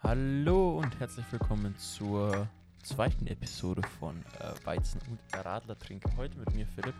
Hallo 0.00 0.78
und 0.78 1.00
herzlich 1.00 1.26
willkommen 1.32 1.76
zur 1.76 2.46
zweiten 2.84 3.26
Episode 3.26 3.82
von 3.98 4.24
äh, 4.38 4.64
Weizen 4.64 5.00
und 5.10 5.18
Radlertrinker. 5.34 6.16
Heute 6.16 6.38
mit 6.38 6.54
mir 6.54 6.68
Philipp. 6.68 6.94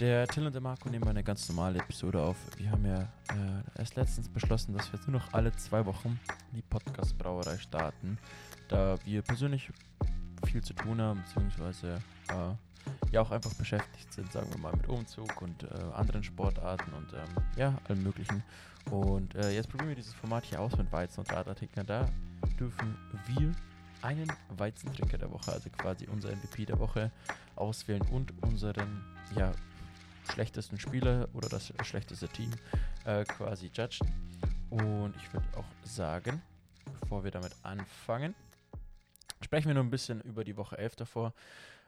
Der 0.00 0.26
Till 0.26 0.44
und 0.44 0.52
der 0.52 0.60
Marco 0.60 0.88
nehmen 0.88 1.06
eine 1.06 1.22
ganz 1.22 1.48
normale 1.48 1.78
Episode 1.78 2.20
auf. 2.20 2.36
Wir 2.56 2.72
haben 2.72 2.84
ja 2.84 3.02
äh, 3.02 3.78
erst 3.78 3.94
letztens 3.94 4.28
beschlossen, 4.28 4.76
dass 4.76 4.92
wir 4.92 4.98
jetzt 4.98 5.06
nur 5.06 5.20
noch 5.20 5.32
alle 5.32 5.52
zwei 5.52 5.86
Wochen 5.86 6.18
die 6.50 6.62
Podcast-Brauerei 6.62 7.58
starten, 7.58 8.18
da 8.66 8.96
wir 9.04 9.22
persönlich 9.22 9.70
viel 10.46 10.64
zu 10.64 10.74
tun 10.74 11.00
haben, 11.00 11.22
beziehungsweise 11.22 12.02
äh, 12.28 12.73
ja 13.10 13.20
auch 13.20 13.30
einfach 13.30 13.54
beschäftigt 13.54 14.12
sind, 14.12 14.32
sagen 14.32 14.50
wir 14.50 14.58
mal, 14.58 14.72
mit 14.76 14.88
Umzug 14.88 15.40
und 15.42 15.62
äh, 15.62 15.68
anderen 15.94 16.24
Sportarten 16.24 16.92
und 16.94 17.12
ähm, 17.12 17.44
ja, 17.56 17.78
allem 17.88 18.02
möglichen. 18.02 18.42
Und 18.90 19.34
äh, 19.34 19.50
jetzt 19.50 19.68
probieren 19.68 19.88
wir 19.88 19.96
dieses 19.96 20.14
Format 20.14 20.44
hier 20.44 20.60
aus 20.60 20.76
mit 20.76 20.90
Weizen 20.92 21.20
und 21.20 21.32
Radlertrinker. 21.32 21.84
Da 21.84 22.08
dürfen 22.58 22.96
wir 23.26 23.52
einen 24.02 24.30
Weizentrinker 24.56 25.16
der 25.16 25.30
Woche, 25.30 25.52
also 25.52 25.70
quasi 25.70 26.06
unser 26.06 26.30
MVP 26.30 26.66
der 26.66 26.78
Woche, 26.78 27.10
auswählen 27.56 28.02
und 28.10 28.32
unseren 28.42 29.02
ja, 29.36 29.52
schlechtesten 30.30 30.78
Spieler 30.78 31.28
oder 31.32 31.48
das 31.48 31.72
schlechteste 31.82 32.28
Team 32.28 32.50
äh, 33.04 33.24
quasi 33.24 33.70
judgen. 33.72 34.12
Und 34.70 35.14
ich 35.16 35.32
würde 35.32 35.46
auch 35.56 35.64
sagen, 35.84 36.42
bevor 37.00 37.24
wir 37.24 37.30
damit 37.30 37.54
anfangen, 37.62 38.34
sprechen 39.40 39.68
wir 39.68 39.74
nur 39.74 39.84
ein 39.84 39.90
bisschen 39.90 40.20
über 40.22 40.44
die 40.44 40.56
Woche 40.56 40.76
11 40.76 40.96
davor. 40.96 41.32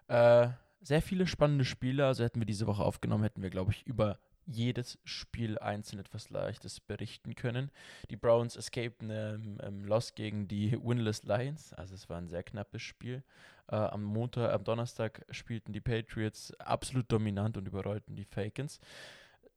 Äh, 0.09 0.49
sehr 0.81 1.03
viele 1.03 1.27
spannende 1.27 1.65
Spiele. 1.65 2.07
Also 2.07 2.25
hätten 2.25 2.41
wir 2.41 2.47
diese 2.47 2.67
Woche 2.67 2.83
aufgenommen, 2.83 3.25
hätten 3.25 3.43
wir, 3.43 3.51
glaube 3.51 3.73
ich, 3.73 3.87
über 3.87 4.19
jedes 4.47 4.99
Spiel 5.05 5.59
einzeln 5.59 5.99
etwas 5.99 6.31
Leichtes 6.31 6.81
berichten 6.81 7.35
können. 7.35 7.71
Die 8.11 8.17
Browns 8.17 8.57
escaped 8.57 9.03
ähm, 9.03 9.59
ähm, 9.61 9.85
Loss 9.85 10.15
gegen 10.15 10.47
die 10.49 10.79
Winless 10.83 11.25
Lions, 11.25 11.73
also 11.75 11.95
es 11.95 12.09
war 12.09 12.19
ein 12.19 12.29
sehr 12.29 12.43
knappes 12.43 12.83
Spiel. 12.83 13.25
Äh, 13.69 13.77
am 13.77 14.05
Montag, 14.05 14.53
am 14.53 14.63
Donnerstag 14.63 15.25
spielten 15.31 15.73
die 15.73 15.81
Patriots 15.81 16.53
absolut 16.61 17.11
dominant 17.11 17.57
und 17.57 17.67
überrollten 17.67 18.15
die 18.15 18.25
Falcons. 18.25 18.79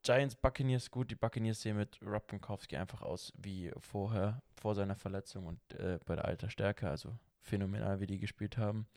Giants, 0.01 0.35
Buccaneers, 0.35 0.89
gut, 0.89 1.11
die 1.11 1.15
Buccaneers 1.15 1.61
sehen 1.61 1.77
mit 1.77 1.99
Rob 2.01 2.27
Gronkowski 2.27 2.77
einfach 2.77 3.01
aus 3.01 3.33
wie 3.37 3.71
vorher, 3.79 4.41
vor 4.55 4.73
seiner 4.73 4.95
Verletzung 4.95 5.45
und 5.45 5.59
äh, 5.73 5.99
bei 6.05 6.15
der 6.15 6.25
alter 6.25 6.49
Stärke, 6.49 6.89
also 6.89 7.15
phänomenal, 7.41 7.99
wie 7.99 8.07
die 8.07 8.19
gespielt 8.19 8.57
haben. 8.57 8.87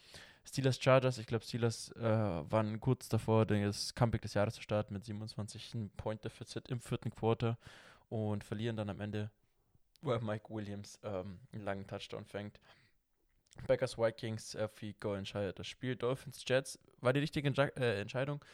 Steelers 0.45 0.81
Chargers, 0.81 1.19
ich 1.19 1.27
glaube, 1.27 1.45
Steelers 1.45 1.93
äh, 1.93 2.03
waren 2.03 2.81
kurz 2.81 3.09
davor, 3.09 3.47
das 3.47 3.95
Comeback 3.95 4.23
des 4.23 4.35
Jahres 4.35 4.55
zu 4.55 4.63
starten 4.63 4.93
mit 4.93 5.05
27 5.05 5.75
Point 5.97 6.25
Deficit 6.25 6.69
im 6.69 6.81
vierten 6.81 7.11
Quarter 7.11 7.59
und 8.09 8.45
verlieren 8.45 8.77
dann 8.77 8.91
am 8.91 9.01
Ende, 9.01 9.31
weil 10.03 10.21
Mike 10.21 10.53
Williams 10.53 10.99
ähm, 11.05 11.39
einen 11.53 11.65
langen 11.65 11.87
Touchdown 11.87 12.25
fängt. 12.25 12.61
Packers 13.67 13.99
Vikings, 13.99 14.55
äh, 14.55 14.69
Goal 14.99 15.19
entscheidet 15.19 15.59
das 15.59 15.67
Spiel. 15.67 15.95
Dolphins 15.95 16.43
Jets 16.47 16.79
war 17.01 17.13
die 17.13 17.21
richtige 17.21 17.49
äh, 17.77 18.01
Entscheidung. 18.01 18.45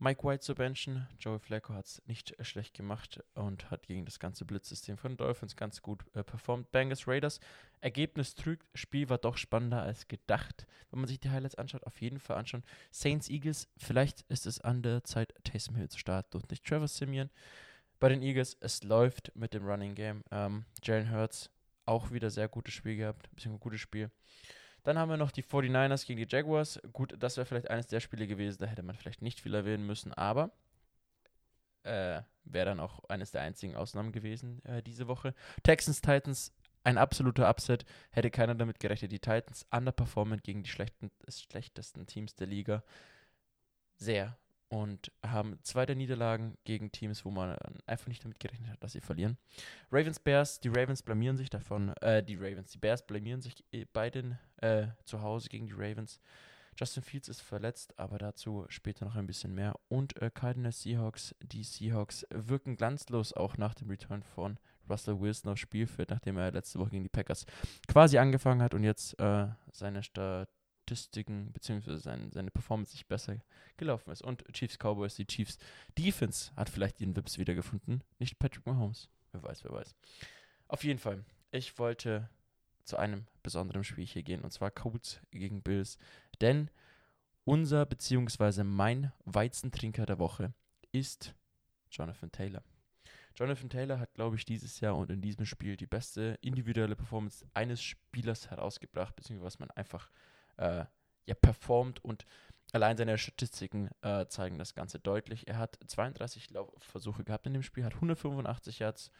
Mike 0.00 0.22
White 0.22 0.40
zu 0.40 0.54
benchen. 0.54 1.08
Joey 1.18 1.40
Flacco 1.40 1.74
hat 1.74 1.86
es 1.86 2.02
nicht 2.06 2.34
schlecht 2.46 2.74
gemacht 2.74 3.20
und 3.34 3.70
hat 3.70 3.86
gegen 3.86 4.04
das 4.04 4.20
ganze 4.20 4.44
Blitzsystem 4.44 4.96
von 4.96 5.16
Dolphins 5.16 5.56
ganz 5.56 5.82
gut 5.82 6.04
äh, 6.14 6.22
performt. 6.22 6.70
Bengals 6.70 7.08
Raiders, 7.08 7.40
Ergebnis 7.80 8.36
trügt, 8.36 8.66
Spiel 8.74 9.08
war 9.08 9.18
doch 9.18 9.36
spannender 9.36 9.82
als 9.82 10.06
gedacht. 10.06 10.66
Wenn 10.90 11.00
man 11.00 11.08
sich 11.08 11.18
die 11.18 11.30
Highlights 11.30 11.56
anschaut, 11.56 11.84
auf 11.84 12.00
jeden 12.00 12.20
Fall 12.20 12.36
anschauen. 12.36 12.62
Saints 12.90 13.28
Eagles, 13.28 13.68
vielleicht 13.76 14.22
ist 14.28 14.46
es 14.46 14.60
an 14.60 14.82
der 14.82 15.02
Zeit, 15.02 15.34
Taysom 15.42 15.74
Hill 15.74 15.88
zu 15.88 15.98
starten 15.98 16.36
und 16.36 16.50
nicht 16.50 16.64
Trevor 16.64 16.88
Simeon. 16.88 17.30
Bei 17.98 18.08
den 18.08 18.22
Eagles, 18.22 18.56
es 18.60 18.84
läuft 18.84 19.32
mit 19.34 19.52
dem 19.52 19.66
Running 19.66 19.96
Game. 19.96 20.22
Ähm, 20.30 20.64
Jalen 20.82 21.10
Hurts, 21.10 21.50
auch 21.86 22.12
wieder 22.12 22.30
sehr 22.30 22.48
gutes 22.48 22.74
Spiel 22.74 22.96
gehabt, 22.96 23.28
ein 23.44 23.58
gutes 23.58 23.80
Spiel. 23.80 24.10
Dann 24.88 24.96
haben 24.96 25.10
wir 25.10 25.18
noch 25.18 25.32
die 25.32 25.42
49ers 25.42 26.06
gegen 26.06 26.18
die 26.18 26.26
Jaguars. 26.26 26.80
Gut, 26.94 27.14
das 27.18 27.36
wäre 27.36 27.44
vielleicht 27.44 27.68
eines 27.68 27.88
der 27.88 28.00
Spiele 28.00 28.26
gewesen, 28.26 28.56
da 28.60 28.64
hätte 28.64 28.82
man 28.82 28.96
vielleicht 28.96 29.20
nicht 29.20 29.38
viel 29.38 29.52
erwähnen 29.52 29.84
müssen, 29.84 30.14
aber 30.14 30.50
äh, 31.82 32.22
wäre 32.44 32.64
dann 32.64 32.80
auch 32.80 33.04
eines 33.04 33.30
der 33.30 33.42
einzigen 33.42 33.76
Ausnahmen 33.76 34.12
gewesen 34.12 34.64
äh, 34.64 34.82
diese 34.82 35.06
Woche. 35.06 35.34
Texans 35.62 36.00
Titans, 36.00 36.54
ein 36.84 36.96
absoluter 36.96 37.50
Upset. 37.50 37.84
Hätte 38.12 38.30
keiner 38.30 38.54
damit 38.54 38.80
gerechnet. 38.80 39.12
Die 39.12 39.18
Titans 39.18 39.66
underperformen 39.70 40.40
gegen 40.40 40.62
die 40.62 40.70
schlechtesten 40.70 42.06
Teams 42.06 42.34
der 42.34 42.46
Liga. 42.46 42.82
Sehr, 43.98 44.38
und 44.68 45.10
haben 45.24 45.58
zwei 45.62 45.86
der 45.86 45.96
Niederlagen 45.96 46.56
gegen 46.64 46.92
Teams, 46.92 47.24
wo 47.24 47.30
man 47.30 47.56
einfach 47.86 48.08
nicht 48.08 48.22
damit 48.24 48.38
gerechnet 48.38 48.70
hat, 48.70 48.82
dass 48.82 48.92
sie 48.92 49.00
verlieren. 49.00 49.38
Ravens, 49.90 50.20
Bears, 50.20 50.60
die 50.60 50.68
Ravens 50.68 51.02
blamieren 51.02 51.36
sich 51.36 51.50
davon, 51.50 51.90
äh, 52.00 52.22
die 52.22 52.36
Ravens, 52.36 52.72
die 52.72 52.78
Bears 52.78 53.06
blamieren 53.06 53.40
sich 53.40 53.64
bei 53.92 54.10
den 54.10 54.38
äh, 54.58 54.88
zu 55.04 55.22
Hause 55.22 55.48
gegen 55.48 55.66
die 55.66 55.72
Ravens. 55.72 56.20
Justin 56.78 57.02
Fields 57.02 57.28
ist 57.28 57.40
verletzt, 57.40 57.98
aber 57.98 58.18
dazu 58.18 58.64
später 58.68 59.04
noch 59.04 59.16
ein 59.16 59.26
bisschen 59.26 59.52
mehr. 59.52 59.74
Und 59.88 60.20
äh, 60.22 60.30
Cardinals 60.32 60.82
Seahawks, 60.82 61.34
die 61.40 61.64
Seahawks 61.64 62.24
wirken 62.30 62.76
glanzlos 62.76 63.32
auch 63.32 63.56
nach 63.56 63.74
dem 63.74 63.90
Return 63.90 64.22
von 64.22 64.58
Russell 64.88 65.18
Wilson 65.18 65.50
aufs 65.50 65.60
Spielfeld, 65.60 66.10
nachdem 66.10 66.36
er 66.36 66.52
letzte 66.52 66.78
Woche 66.78 66.90
gegen 66.90 67.02
die 67.02 67.08
Packers 67.08 67.46
quasi 67.88 68.18
angefangen 68.18 68.62
hat 68.62 68.74
und 68.74 68.84
jetzt 68.84 69.18
äh, 69.18 69.48
seine 69.72 70.04
Start 70.04 70.48
Statistiken 70.88 71.52
bzw. 71.52 71.96
Sein, 71.96 72.30
seine 72.32 72.50
Performance 72.50 72.92
sich 72.92 73.06
besser 73.06 73.36
gelaufen 73.76 74.10
ist. 74.10 74.22
Und 74.22 74.44
Chiefs 74.52 74.78
Cowboys, 74.78 75.16
die 75.16 75.26
Chiefs 75.26 75.58
Defense 75.98 76.50
hat 76.56 76.70
vielleicht 76.70 77.00
ihren 77.00 77.14
Wips 77.14 77.38
wiedergefunden. 77.38 78.02
Nicht 78.18 78.38
Patrick 78.38 78.66
Mahomes. 78.66 79.08
Wer 79.32 79.42
weiß, 79.42 79.64
wer 79.64 79.72
weiß. 79.72 79.94
Auf 80.68 80.84
jeden 80.84 80.98
Fall, 80.98 81.24
ich 81.50 81.78
wollte 81.78 82.28
zu 82.84 82.96
einem 82.96 83.26
besonderen 83.42 83.84
Spiel 83.84 84.06
hier 84.06 84.22
gehen 84.22 84.42
und 84.42 84.50
zwar 84.50 84.70
Colts 84.70 85.20
gegen 85.30 85.62
Bills. 85.62 85.98
Denn 86.40 86.70
unser 87.44 87.84
bzw. 87.84 88.62
mein 88.64 89.12
Weizentrinker 89.24 90.06
der 90.06 90.18
Woche 90.18 90.54
ist 90.92 91.34
Jonathan 91.90 92.32
Taylor. 92.32 92.62
Jonathan 93.34 93.68
Taylor 93.68 94.00
hat, 94.00 94.14
glaube 94.14 94.36
ich, 94.36 94.44
dieses 94.44 94.80
Jahr 94.80 94.96
und 94.96 95.10
in 95.10 95.20
diesem 95.20 95.46
Spiel 95.46 95.76
die 95.76 95.86
beste 95.86 96.38
individuelle 96.40 96.96
Performance 96.96 97.46
eines 97.54 97.82
Spielers 97.82 98.50
herausgebracht, 98.50 99.14
beziehungsweise 99.14 99.46
was 99.46 99.58
man 99.58 99.70
einfach 99.72 100.10
äh, 100.58 100.84
ja, 101.26 101.34
performt 101.40 102.04
und 102.04 102.24
allein 102.72 102.96
seine 102.96 103.18
Statistiken 103.18 103.90
äh, 104.02 104.26
zeigen 104.26 104.58
das 104.58 104.74
Ganze 104.74 104.98
deutlich. 104.98 105.48
Er 105.48 105.58
hat 105.58 105.78
32 105.86 106.50
Laufversuche 106.50 107.24
gehabt 107.24 107.46
in 107.46 107.54
dem 107.54 107.62
Spiel, 107.62 107.84
hat 107.84 107.94
185 107.94 108.80
Yards 108.80 109.10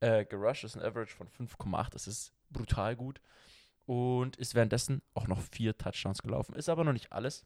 äh, 0.00 0.24
gerusht, 0.24 0.64
das 0.64 0.74
ist 0.74 0.82
ein 0.82 0.86
Average 0.86 1.14
von 1.14 1.28
5,8, 1.28 1.90
das 1.90 2.06
ist 2.06 2.32
brutal 2.50 2.96
gut 2.96 3.20
und 3.86 4.36
ist 4.36 4.54
währenddessen 4.54 5.02
auch 5.14 5.26
noch 5.26 5.40
vier 5.40 5.76
Touchdowns 5.76 6.22
gelaufen. 6.22 6.54
Ist 6.54 6.68
aber 6.68 6.84
noch 6.84 6.92
nicht 6.92 7.12
alles. 7.12 7.44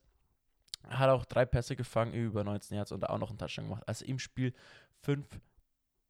Hat 0.88 1.08
auch 1.08 1.24
drei 1.24 1.44
Pässe 1.44 1.76
gefangen 1.76 2.12
über 2.12 2.44
19 2.44 2.76
Yards 2.76 2.92
und 2.92 3.08
auch 3.08 3.18
noch 3.18 3.30
einen 3.30 3.38
Touchdown 3.38 3.66
gemacht. 3.66 3.82
Also 3.86 4.04
im 4.04 4.18
Spiel 4.18 4.54
fünf 5.03 5.26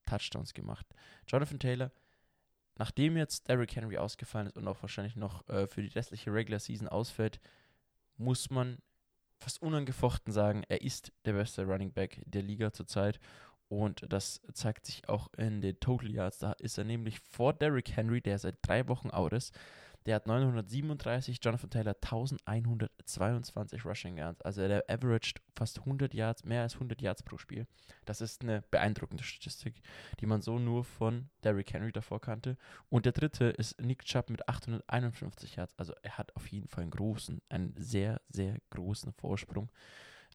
Touchdowns 0.07 0.55
gemacht. 0.55 0.87
Jonathan 1.27 1.59
Taylor 1.59 1.91
nachdem 2.79 3.17
jetzt 3.17 3.49
Derrick 3.49 3.75
Henry 3.75 3.99
ausgefallen 3.99 4.47
ist 4.47 4.57
und 4.57 4.69
auch 4.69 4.83
wahrscheinlich 4.83 5.17
noch 5.17 5.49
äh, 5.49 5.67
für 5.67 5.83
die 5.83 5.89
restliche 5.89 6.33
Regular 6.33 6.61
Season 6.61 6.89
ausfällt, 6.89 7.41
muss 8.17 8.51
man 8.51 8.79
fast 9.39 9.61
unangefochten 9.63 10.33
sagen, 10.33 10.63
er 10.69 10.83
ist 10.83 11.13
der 11.25 11.35
beste 11.35 11.65
Running 11.65 11.93
Back 11.93 12.23
der 12.27 12.43
Liga 12.43 12.73
zurzeit. 12.73 13.19
Und 13.69 14.05
das 14.09 14.41
zeigt 14.53 14.87
sich 14.87 15.09
auch 15.09 15.29
in 15.37 15.61
den 15.61 15.79
Total 15.81 16.11
Yards. 16.11 16.39
Da 16.39 16.53
ist 16.53 16.79
er 16.79 16.85
nämlich 16.85 17.19
vor 17.21 17.53
Derrick 17.53 17.97
Henry, 17.97 18.21
der 18.21 18.39
seit 18.39 18.59
drei 18.63 18.87
Wochen 18.89 19.11
out 19.11 19.33
ist, 19.33 19.53
der 20.07 20.15
hat 20.17 20.27
937, 20.27 21.39
Jonathan 21.43 21.69
Taylor 21.71 21.97
1122 22.01 23.85
Rushing 23.85 24.17
Yards. 24.17 24.41
Also 24.43 24.67
der 24.67 24.85
averaged 24.89 25.43
fast 25.55 25.81
100 25.81 26.15
Yards, 26.15 26.45
mehr 26.45 26.63
als 26.63 26.75
100 26.75 27.03
Yards 27.03 27.25
pro 27.25 27.39
Spiel. 27.39 27.67
Das 28.05 28.21
ist 28.21 28.43
eine 28.43 28.63
beeindruckende 28.71 29.25
Statistik, 29.25 29.83
die 30.21 30.27
man 30.27 30.43
so 30.43 30.61
nur 30.61 30.85
von 30.85 31.29
Derrick 31.43 31.73
Henry 31.73 31.91
davor 31.91 32.21
kannte. 32.21 32.57
Und 32.89 33.05
der 33.05 33.13
dritte 33.13 33.47
ist 33.47 33.81
Nick 33.81 34.05
Chubb 34.05 34.31
mit 34.31 34.49
851 34.49 35.57
Yards. 35.57 35.75
Also 35.77 35.93
er 36.03 36.17
hat 36.19 36.35
auf 36.37 36.47
jeden 36.47 36.69
Fall 36.69 36.83
einen 36.83 36.93
großen, 36.93 37.43
einen 37.49 37.75
sehr, 37.77 38.21
sehr 38.29 38.59
großen 38.71 39.13
Vorsprung, 39.13 39.71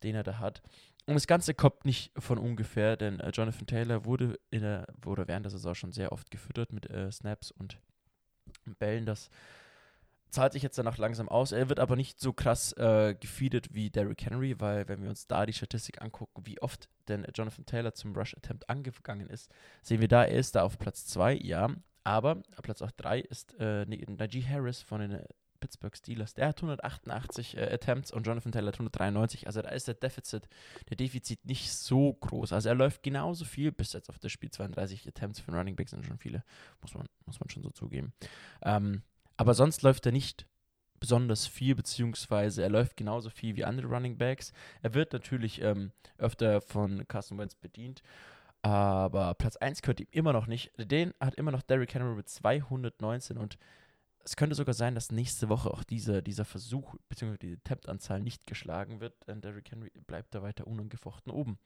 den 0.04 0.16
er 0.16 0.24
da 0.24 0.38
hat. 0.40 0.62
Und 1.06 1.16
das 1.16 1.28
Ganze 1.28 1.54
kommt 1.54 1.86
nicht 1.86 2.12
von 2.18 2.38
ungefähr, 2.38 2.98
denn 2.98 3.22
äh, 3.22 3.30
Jonathan 3.30 3.66
Taylor 3.66 4.06
wurde, 4.06 4.38
in 4.50 4.62
der, 4.62 4.86
wurde 5.02 5.28
während 5.28 5.46
der 5.46 5.52
Saison 5.52 5.74
schon 5.74 5.92
sehr 5.94 6.12
oft 6.12 6.30
gefüttert 6.30 6.74
mit 6.74 6.90
äh, 6.90 7.10
Snaps 7.12 7.52
und 7.52 7.80
Bällen. 8.80 9.06
Das 9.06 9.30
zahlt 10.32 10.54
sich 10.54 10.64
jetzt 10.64 10.78
danach 10.78 10.98
langsam 10.98 11.30
aus. 11.30 11.52
Er 11.52 11.70
wird 11.70 11.80
aber 11.80 11.96
nicht 11.96 12.20
so 12.20 12.34
krass 12.34 12.74
äh, 12.74 13.16
gefeedet 13.20 13.74
wie 13.74 13.90
Derrick 13.90 14.26
Henry, 14.26 14.60
weil 14.60 14.88
wenn 14.88 15.02
wir 15.04 15.10
uns 15.10 15.28
da 15.28 15.46
die 15.46 15.54
Statistik 15.54 16.02
angucken, 16.02 16.46
wie 16.46 16.62
oft 16.62 16.90
denn 17.08 17.28
Jonathan 17.34 17.66
Taylor 17.66 17.94
zum 17.94 18.16
Rush 18.16 18.36
Attempt 18.36 18.70
angegangen 18.70 19.30
ist, 19.30 19.52
sehen 19.82 20.02
wir 20.02 20.08
da, 20.08 20.24
er 20.24 20.40
ist 20.40 20.56
da 20.56 20.64
auf 20.64 20.80
Platz 20.80 21.06
2, 21.08 21.36
ja, 21.36 21.70
aber 22.04 22.36
Platz 22.64 22.80
3 22.80 23.20
ist 23.20 23.56
äh, 23.60 23.86
Najee 23.86 24.44
Harris 24.44 24.82
von 24.82 25.02
den 25.02 25.22
Pittsburgh 25.60 25.96
Steelers. 25.96 26.34
Der 26.34 26.48
hat 26.48 26.58
188 26.58 27.56
äh, 27.56 27.74
Attempts 27.74 28.12
und 28.12 28.26
Jonathan 28.26 28.52
Taylor 28.52 28.70
hat 28.70 28.76
193. 28.76 29.48
Also 29.48 29.62
da 29.62 29.70
ist 29.70 29.88
der 29.88 29.94
Defizit, 29.94 30.50
der 30.90 30.98
Defizit 30.98 31.46
nicht 31.46 31.72
so 31.72 32.14
groß. 32.14 32.52
Also 32.52 32.68
er 32.68 32.76
läuft 32.76 33.04
genauso 33.04 33.46
viel 33.46 33.72
bis 33.72 33.94
jetzt 33.94 34.10
auf 34.10 34.20
das 34.20 34.32
Spiel. 34.32 34.52
32 34.52 35.08
Attempts 35.08 35.40
für 35.40 35.52
Running 35.52 35.76
Backs 35.76 35.92
sind 35.92 36.06
schon 36.06 36.18
viele, 36.18 36.44
muss 36.82 36.94
man, 36.94 37.08
muss 37.26 37.40
man 37.40 37.50
schon 37.50 37.64
so 37.64 37.70
zugeben. 37.70 38.12
Ähm, 38.64 39.04
aber 39.42 39.56
sonst 39.56 39.82
läuft 39.82 40.06
er 40.06 40.12
nicht 40.12 40.46
besonders 41.00 41.48
viel, 41.48 41.74
beziehungsweise 41.74 42.62
er 42.62 42.70
läuft 42.70 42.96
genauso 42.96 43.32
viel 43.32 43.56
wie 43.56 43.66
andere 43.66 43.88
Running 43.88 44.16
Backs. 44.16 44.54
Er 44.84 44.94
wird 44.94 45.14
natürlich 45.14 45.60
ähm, 45.64 45.94
öfter 46.20 46.62
von 46.62 47.08
Carson 47.08 47.40
Wentz 47.40 47.56
bedient, 47.56 48.04
aber 48.62 49.34
Platz 49.34 49.56
1 49.56 49.82
gehört 49.82 50.00
ihm 50.00 50.06
immer 50.12 50.32
noch 50.32 50.46
nicht. 50.46 50.72
Den 50.78 51.16
hat 51.20 51.34
immer 51.34 51.50
noch 51.50 51.64
Derrick 51.64 51.92
Henry 51.96 52.14
mit 52.14 52.30
219 52.30 53.40
und 53.40 53.58
es 54.24 54.36
könnte 54.36 54.56
sogar 54.56 54.76
sein, 54.76 54.94
dass 54.94 55.12
nächste 55.12 55.50
Woche 55.50 55.72
auch 55.72 55.84
diese, 55.84 56.22
dieser 56.22 56.46
Versuch 56.46 56.94
bzw. 57.10 57.40
die 57.40 57.54
Attempt-Anzahl 57.54 58.22
nicht 58.22 58.46
geschlagen 58.46 59.00
wird, 59.00 59.16
denn 59.28 59.42
Derrick 59.42 59.72
Henry 59.72 59.92
bleibt 60.06 60.36
da 60.36 60.44
weiter 60.44 60.68
unangefochten 60.68 61.32
oben. 61.32 61.58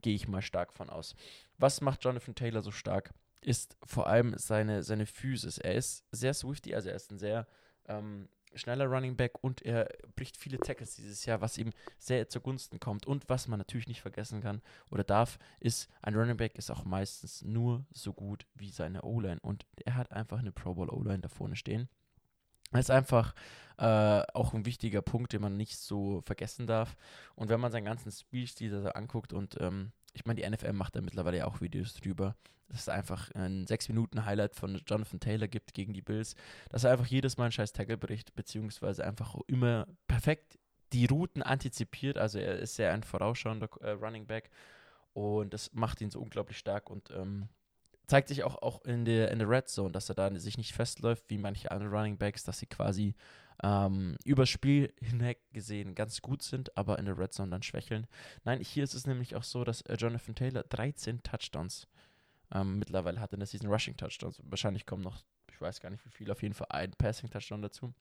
Gehe 0.00 0.14
ich 0.14 0.26
mal 0.26 0.40
stark 0.40 0.72
von 0.72 0.88
aus. 0.88 1.14
Was 1.58 1.82
macht 1.82 2.02
Jonathan 2.02 2.34
Taylor 2.34 2.62
so 2.62 2.70
stark? 2.70 3.12
Ist 3.42 3.76
vor 3.84 4.06
allem 4.06 4.36
seine, 4.36 4.82
seine 4.82 5.06
Physis. 5.06 5.58
Er 5.58 5.74
ist 5.74 6.04
sehr 6.12 6.34
swifty, 6.34 6.74
also 6.74 6.90
er 6.90 6.96
ist 6.96 7.10
ein 7.10 7.18
sehr 7.18 7.46
ähm, 7.86 8.28
schneller 8.54 8.86
Running 8.86 9.16
Back 9.16 9.42
und 9.42 9.62
er 9.62 9.88
bricht 10.16 10.36
viele 10.36 10.58
Tackles 10.58 10.96
dieses 10.96 11.24
Jahr, 11.24 11.40
was 11.40 11.58
ihm 11.58 11.72
sehr 11.98 12.28
zugunsten 12.28 12.80
kommt. 12.80 13.06
Und 13.06 13.28
was 13.28 13.48
man 13.48 13.58
natürlich 13.58 13.88
nicht 13.88 14.02
vergessen 14.02 14.40
kann 14.40 14.62
oder 14.90 15.04
darf, 15.04 15.38
ist, 15.60 15.88
ein 16.02 16.14
Running 16.14 16.36
Back 16.36 16.56
ist 16.56 16.70
auch 16.70 16.84
meistens 16.84 17.42
nur 17.42 17.84
so 17.92 18.12
gut 18.12 18.46
wie 18.54 18.70
seine 18.70 19.02
O-Line. 19.02 19.40
Und 19.40 19.66
er 19.84 19.96
hat 19.96 20.12
einfach 20.12 20.38
eine 20.38 20.52
Pro 20.52 20.74
Bowl 20.74 20.90
O-Line 20.90 21.20
da 21.20 21.28
vorne 21.28 21.56
stehen. 21.56 21.88
Das 22.72 22.82
ist 22.82 22.90
einfach 22.90 23.34
äh, 23.78 24.22
auch 24.34 24.54
ein 24.54 24.64
wichtiger 24.64 25.02
Punkt, 25.02 25.32
den 25.32 25.42
man 25.42 25.56
nicht 25.56 25.78
so 25.78 26.20
vergessen 26.22 26.66
darf. 26.66 26.96
Und 27.34 27.48
wenn 27.48 27.60
man 27.60 27.72
seinen 27.72 27.84
ganzen 27.84 28.12
Spielstil 28.12 28.90
anguckt 28.94 29.32
und 29.32 29.56
ähm, 29.60 29.92
ich 30.12 30.24
meine, 30.24 30.40
die 30.40 30.48
NFL 30.48 30.72
macht 30.72 30.96
da 30.96 31.00
mittlerweile 31.00 31.38
ja 31.38 31.46
auch 31.46 31.60
Videos 31.60 31.94
drüber, 31.94 32.36
dass 32.68 32.82
es 32.82 32.88
einfach 32.88 33.30
ein 33.32 33.66
6-Minuten-Highlight 33.66 34.54
von 34.54 34.80
Jonathan 34.86 35.20
Taylor 35.20 35.48
gibt 35.48 35.74
gegen 35.74 35.92
die 35.92 36.02
Bills, 36.02 36.36
dass 36.70 36.84
er 36.84 36.92
einfach 36.92 37.06
jedes 37.06 37.36
Mal 37.36 37.44
einen 37.44 37.52
scheiß 37.52 37.72
Tackle 37.72 37.98
bricht, 37.98 38.34
beziehungsweise 38.34 39.04
einfach 39.04 39.36
immer 39.46 39.86
perfekt 40.06 40.58
die 40.92 41.06
Routen 41.06 41.42
antizipiert. 41.42 42.18
Also 42.18 42.38
er 42.38 42.58
ist 42.58 42.78
ja 42.78 42.92
ein 42.92 43.02
vorausschauender 43.02 43.68
äh, 43.80 43.90
Running 43.90 44.26
Back 44.26 44.50
und 45.12 45.52
das 45.52 45.72
macht 45.72 46.00
ihn 46.00 46.10
so 46.10 46.20
unglaublich 46.20 46.58
stark 46.58 46.90
und 46.90 47.10
ähm, 47.10 47.48
zeigt 48.10 48.28
sich 48.28 48.42
auch, 48.42 48.60
auch 48.60 48.84
in, 48.84 49.04
der, 49.04 49.30
in 49.30 49.38
der 49.38 49.48
Red 49.48 49.68
Zone, 49.68 49.92
dass 49.92 50.08
er 50.08 50.16
da 50.16 50.34
sich 50.38 50.58
nicht 50.58 50.74
festläuft 50.74 51.24
wie 51.28 51.38
manche 51.38 51.70
andere 51.70 51.90
Running 51.90 52.18
Backs, 52.18 52.42
dass 52.42 52.58
sie 52.58 52.66
quasi 52.66 53.14
ähm, 53.62 54.16
übers 54.24 54.48
Spiel 54.48 54.92
hinweg 55.00 55.38
gesehen 55.52 55.94
ganz 55.94 56.20
gut 56.20 56.42
sind, 56.42 56.76
aber 56.76 56.98
in 56.98 57.06
der 57.06 57.16
Red 57.16 57.32
Zone 57.32 57.50
dann 57.50 57.62
schwächeln. 57.62 58.08
Nein, 58.44 58.60
hier 58.60 58.82
ist 58.82 58.94
es 58.94 59.06
nämlich 59.06 59.36
auch 59.36 59.44
so, 59.44 59.62
dass 59.62 59.82
äh, 59.82 59.94
Jonathan 59.94 60.34
Taylor 60.34 60.64
13 60.64 61.22
Touchdowns 61.22 61.86
ähm, 62.52 62.80
mittlerweile 62.80 63.20
hat 63.20 63.32
in 63.32 63.38
der 63.38 63.46
Season 63.46 63.70
Rushing 63.70 63.96
Touchdowns. 63.96 64.42
Wahrscheinlich 64.42 64.86
kommen 64.86 65.02
noch, 65.02 65.22
ich 65.52 65.60
weiß 65.60 65.80
gar 65.80 65.90
nicht 65.90 66.04
wie 66.04 66.10
viel, 66.10 66.32
auf 66.32 66.42
jeden 66.42 66.54
Fall 66.54 66.66
ein 66.70 66.90
Passing 66.90 67.30
Touchdown 67.30 67.62
dazu. 67.62 67.94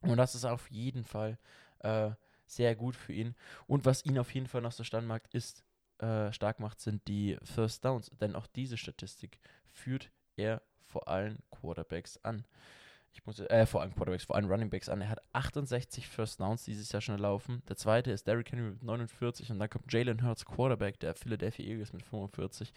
Und 0.00 0.16
das 0.16 0.34
ist 0.34 0.46
auf 0.46 0.70
jeden 0.70 1.04
Fall 1.04 1.38
äh, 1.80 2.12
sehr 2.46 2.74
gut 2.76 2.96
für 2.96 3.12
ihn. 3.12 3.34
Und 3.66 3.84
was 3.84 4.06
ihn 4.06 4.18
auf 4.18 4.32
jeden 4.32 4.46
Fall 4.46 4.62
noch 4.62 4.72
so 4.72 4.84
stark 4.84 5.28
ist, 5.32 5.64
äh, 5.98 6.32
stark 6.32 6.60
macht, 6.60 6.80
sind 6.80 7.06
die 7.08 7.38
First 7.42 7.84
Downs. 7.84 8.10
Denn 8.20 8.36
auch 8.36 8.46
diese 8.46 8.76
Statistik 8.76 9.38
führt 9.70 10.10
er 10.36 10.62
vor 10.86 11.08
allen 11.08 11.38
Quarterbacks 11.50 12.18
an 12.24 12.44
ich 13.18 13.26
muss, 13.26 13.40
äh, 13.40 13.66
vor 13.66 13.80
allem 13.80 13.94
Quarterbacks, 13.94 14.24
vor 14.24 14.36
allem 14.36 14.50
Running 14.50 14.70
Backs 14.70 14.88
an. 14.88 15.00
Er 15.00 15.08
hat 15.08 15.20
68 15.32 16.06
First 16.06 16.40
Downs 16.40 16.64
dieses 16.64 16.92
Jahr 16.92 17.00
schon 17.00 17.18
laufen. 17.18 17.62
Der 17.68 17.76
zweite 17.76 18.10
ist 18.12 18.26
Derrick 18.26 18.52
Henry 18.52 18.70
mit 18.70 18.82
49 18.82 19.50
und 19.50 19.58
dann 19.58 19.68
kommt 19.68 19.92
Jalen 19.92 20.22
Hurts, 20.22 20.44
Quarterback 20.44 21.00
der 21.00 21.14
Philadelphia 21.14 21.66
Eagles 21.66 21.92
mit 21.92 22.02
45. 22.02 22.72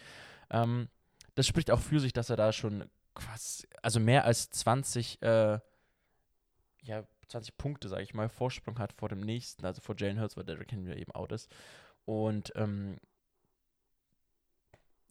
Ähm, 0.50 0.88
das 1.34 1.46
spricht 1.46 1.70
auch 1.70 1.80
für 1.80 2.00
sich, 2.00 2.12
dass 2.12 2.30
er 2.30 2.36
da 2.36 2.52
schon 2.52 2.90
quasi, 3.14 3.66
also 3.82 4.00
mehr 4.00 4.24
als 4.24 4.50
20, 4.50 5.22
äh, 5.22 5.60
ja, 6.82 7.04
20 7.28 7.56
Punkte, 7.56 7.88
sage 7.88 8.02
ich 8.02 8.14
mal, 8.14 8.28
Vorsprung 8.28 8.78
hat 8.78 8.92
vor 8.92 9.08
dem 9.08 9.20
nächsten, 9.20 9.64
also 9.64 9.80
vor 9.80 9.94
Jalen 9.96 10.20
Hurts, 10.20 10.36
weil 10.36 10.44
Derrick 10.44 10.72
Henry 10.72 10.98
eben 11.00 11.12
out 11.12 11.32
ist. 11.32 11.50
Und 12.04 12.52
ähm, 12.56 12.98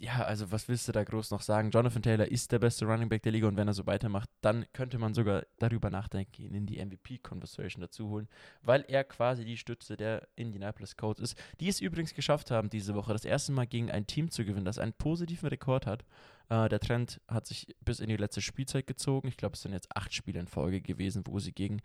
ja, 0.02 0.24
also 0.24 0.52
was 0.52 0.68
willst 0.68 0.88
du 0.88 0.92
da 0.92 1.04
groß 1.04 1.30
noch 1.30 1.42
sagen? 1.42 1.70
Jonathan 1.70 2.02
Taylor 2.02 2.26
ist 2.26 2.52
der 2.52 2.58
beste 2.58 2.86
Running 2.86 3.08
Back 3.08 3.22
der 3.22 3.32
Liga 3.32 3.48
und 3.48 3.56
wenn 3.56 3.68
er 3.68 3.76
so 3.76 3.86
weitermacht, 3.86 4.32
dann 4.42 4.66
könnte 4.74 4.98
man 4.98 5.14
sogar 5.14 5.46
darüber 5.60 5.92
nachdenken, 5.92 6.42
ihn 6.42 6.56
in 6.56 6.66
die 6.66 6.84
MVP-Conversation 6.84 7.82
dazu 7.82 8.10
holen, 8.10 8.28
weil 8.64 8.84
er 8.88 9.04
quasi 9.04 9.46
die 9.46 9.58
Stütze 9.58 9.98
der 9.98 10.28
Indianapolis 10.36 10.98
Colts 10.98 11.22
ist, 11.22 11.38
die 11.60 11.68
es 11.68 11.80
übrigens 11.80 12.16
geschafft 12.16 12.50
haben, 12.50 12.72
diese 12.72 12.96
Woche 12.96 13.14
das 13.14 13.26
erste 13.26 13.52
Mal 13.52 13.68
gegen 13.68 13.92
ein 13.92 14.08
Team 14.08 14.32
zu 14.32 14.44
gewinnen, 14.44 14.66
das 14.66 14.80
einen 14.80 14.94
positiven 14.94 15.50
Rekord 15.50 15.86
hat. 15.86 16.04
Äh, 16.50 16.68
der 16.68 16.80
Trend 16.80 17.22
hat 17.28 17.46
sich 17.46 17.68
bis 17.86 18.00
in 18.00 18.10
die 18.10 18.18
letzte 18.18 18.42
Spielzeit 18.42 18.88
gezogen. 18.88 19.28
Ich 19.28 19.38
glaube, 19.38 19.54
es 19.54 19.62
sind 19.62 19.72
jetzt 19.72 19.96
acht 19.96 20.16
Spiele 20.16 20.40
in 20.40 20.48
Folge 20.48 20.82
gewesen, 20.82 21.22
wo 21.28 21.38
sie 21.38 21.52
gegen 21.52 21.80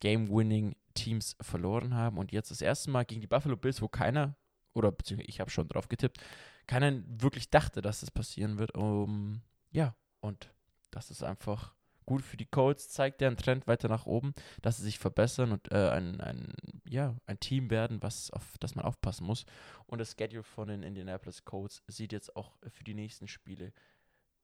Game-Winning-Teams 0.00 1.36
verloren 1.40 1.94
haben 1.94 2.18
und 2.18 2.32
jetzt 2.32 2.50
das 2.50 2.60
erste 2.60 2.90
Mal 2.90 3.06
gegen 3.06 3.22
die 3.22 3.26
Buffalo 3.26 3.56
Bills, 3.56 3.80
wo 3.80 3.88
keiner 3.88 4.36
oder 4.74 4.92
beziehungsweise 4.92 5.28
ich 5.28 5.40
habe 5.40 5.50
schon 5.50 5.68
drauf 5.68 5.88
getippt, 5.88 6.18
keiner 6.66 7.02
wirklich 7.06 7.50
dachte, 7.50 7.82
dass 7.82 8.00
das 8.00 8.10
passieren 8.10 8.58
wird. 8.58 8.74
Um, 8.76 9.42
ja, 9.70 9.94
und 10.20 10.52
das 10.90 11.10
ist 11.10 11.22
einfach 11.22 11.74
gut 12.06 12.22
für 12.22 12.36
die 12.36 12.46
Colts, 12.46 12.88
zeigt 12.88 13.20
deren 13.20 13.36
Trend 13.36 13.66
weiter 13.66 13.88
nach 13.88 14.06
oben, 14.06 14.34
dass 14.60 14.76
sie 14.76 14.82
sich 14.84 14.98
verbessern 14.98 15.52
und 15.52 15.70
äh, 15.70 15.90
ein, 15.90 16.20
ein, 16.20 16.54
ja, 16.88 17.16
ein 17.26 17.38
Team 17.40 17.70
werden, 17.70 18.02
was 18.02 18.30
auf 18.30 18.58
das 18.58 18.74
man 18.74 18.84
aufpassen 18.84 19.24
muss. 19.24 19.44
Und 19.86 19.98
das 19.98 20.16
Schedule 20.18 20.42
von 20.42 20.68
den 20.68 20.82
Indianapolis 20.82 21.44
Colts 21.44 21.82
sieht 21.86 22.12
jetzt 22.12 22.34
auch 22.36 22.52
für 22.68 22.84
die 22.84 22.94
nächsten 22.94 23.28
Spiele 23.28 23.72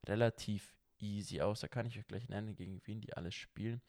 relativ 0.06 0.74
easy 1.00 1.40
aus. 1.40 1.60
Da 1.60 1.68
kann 1.68 1.86
ich 1.86 1.98
euch 1.98 2.06
gleich 2.06 2.28
nennen, 2.28 2.54
gegen 2.54 2.80
wen 2.84 3.00
die 3.00 3.14
alles 3.14 3.34
spielen. 3.34 3.80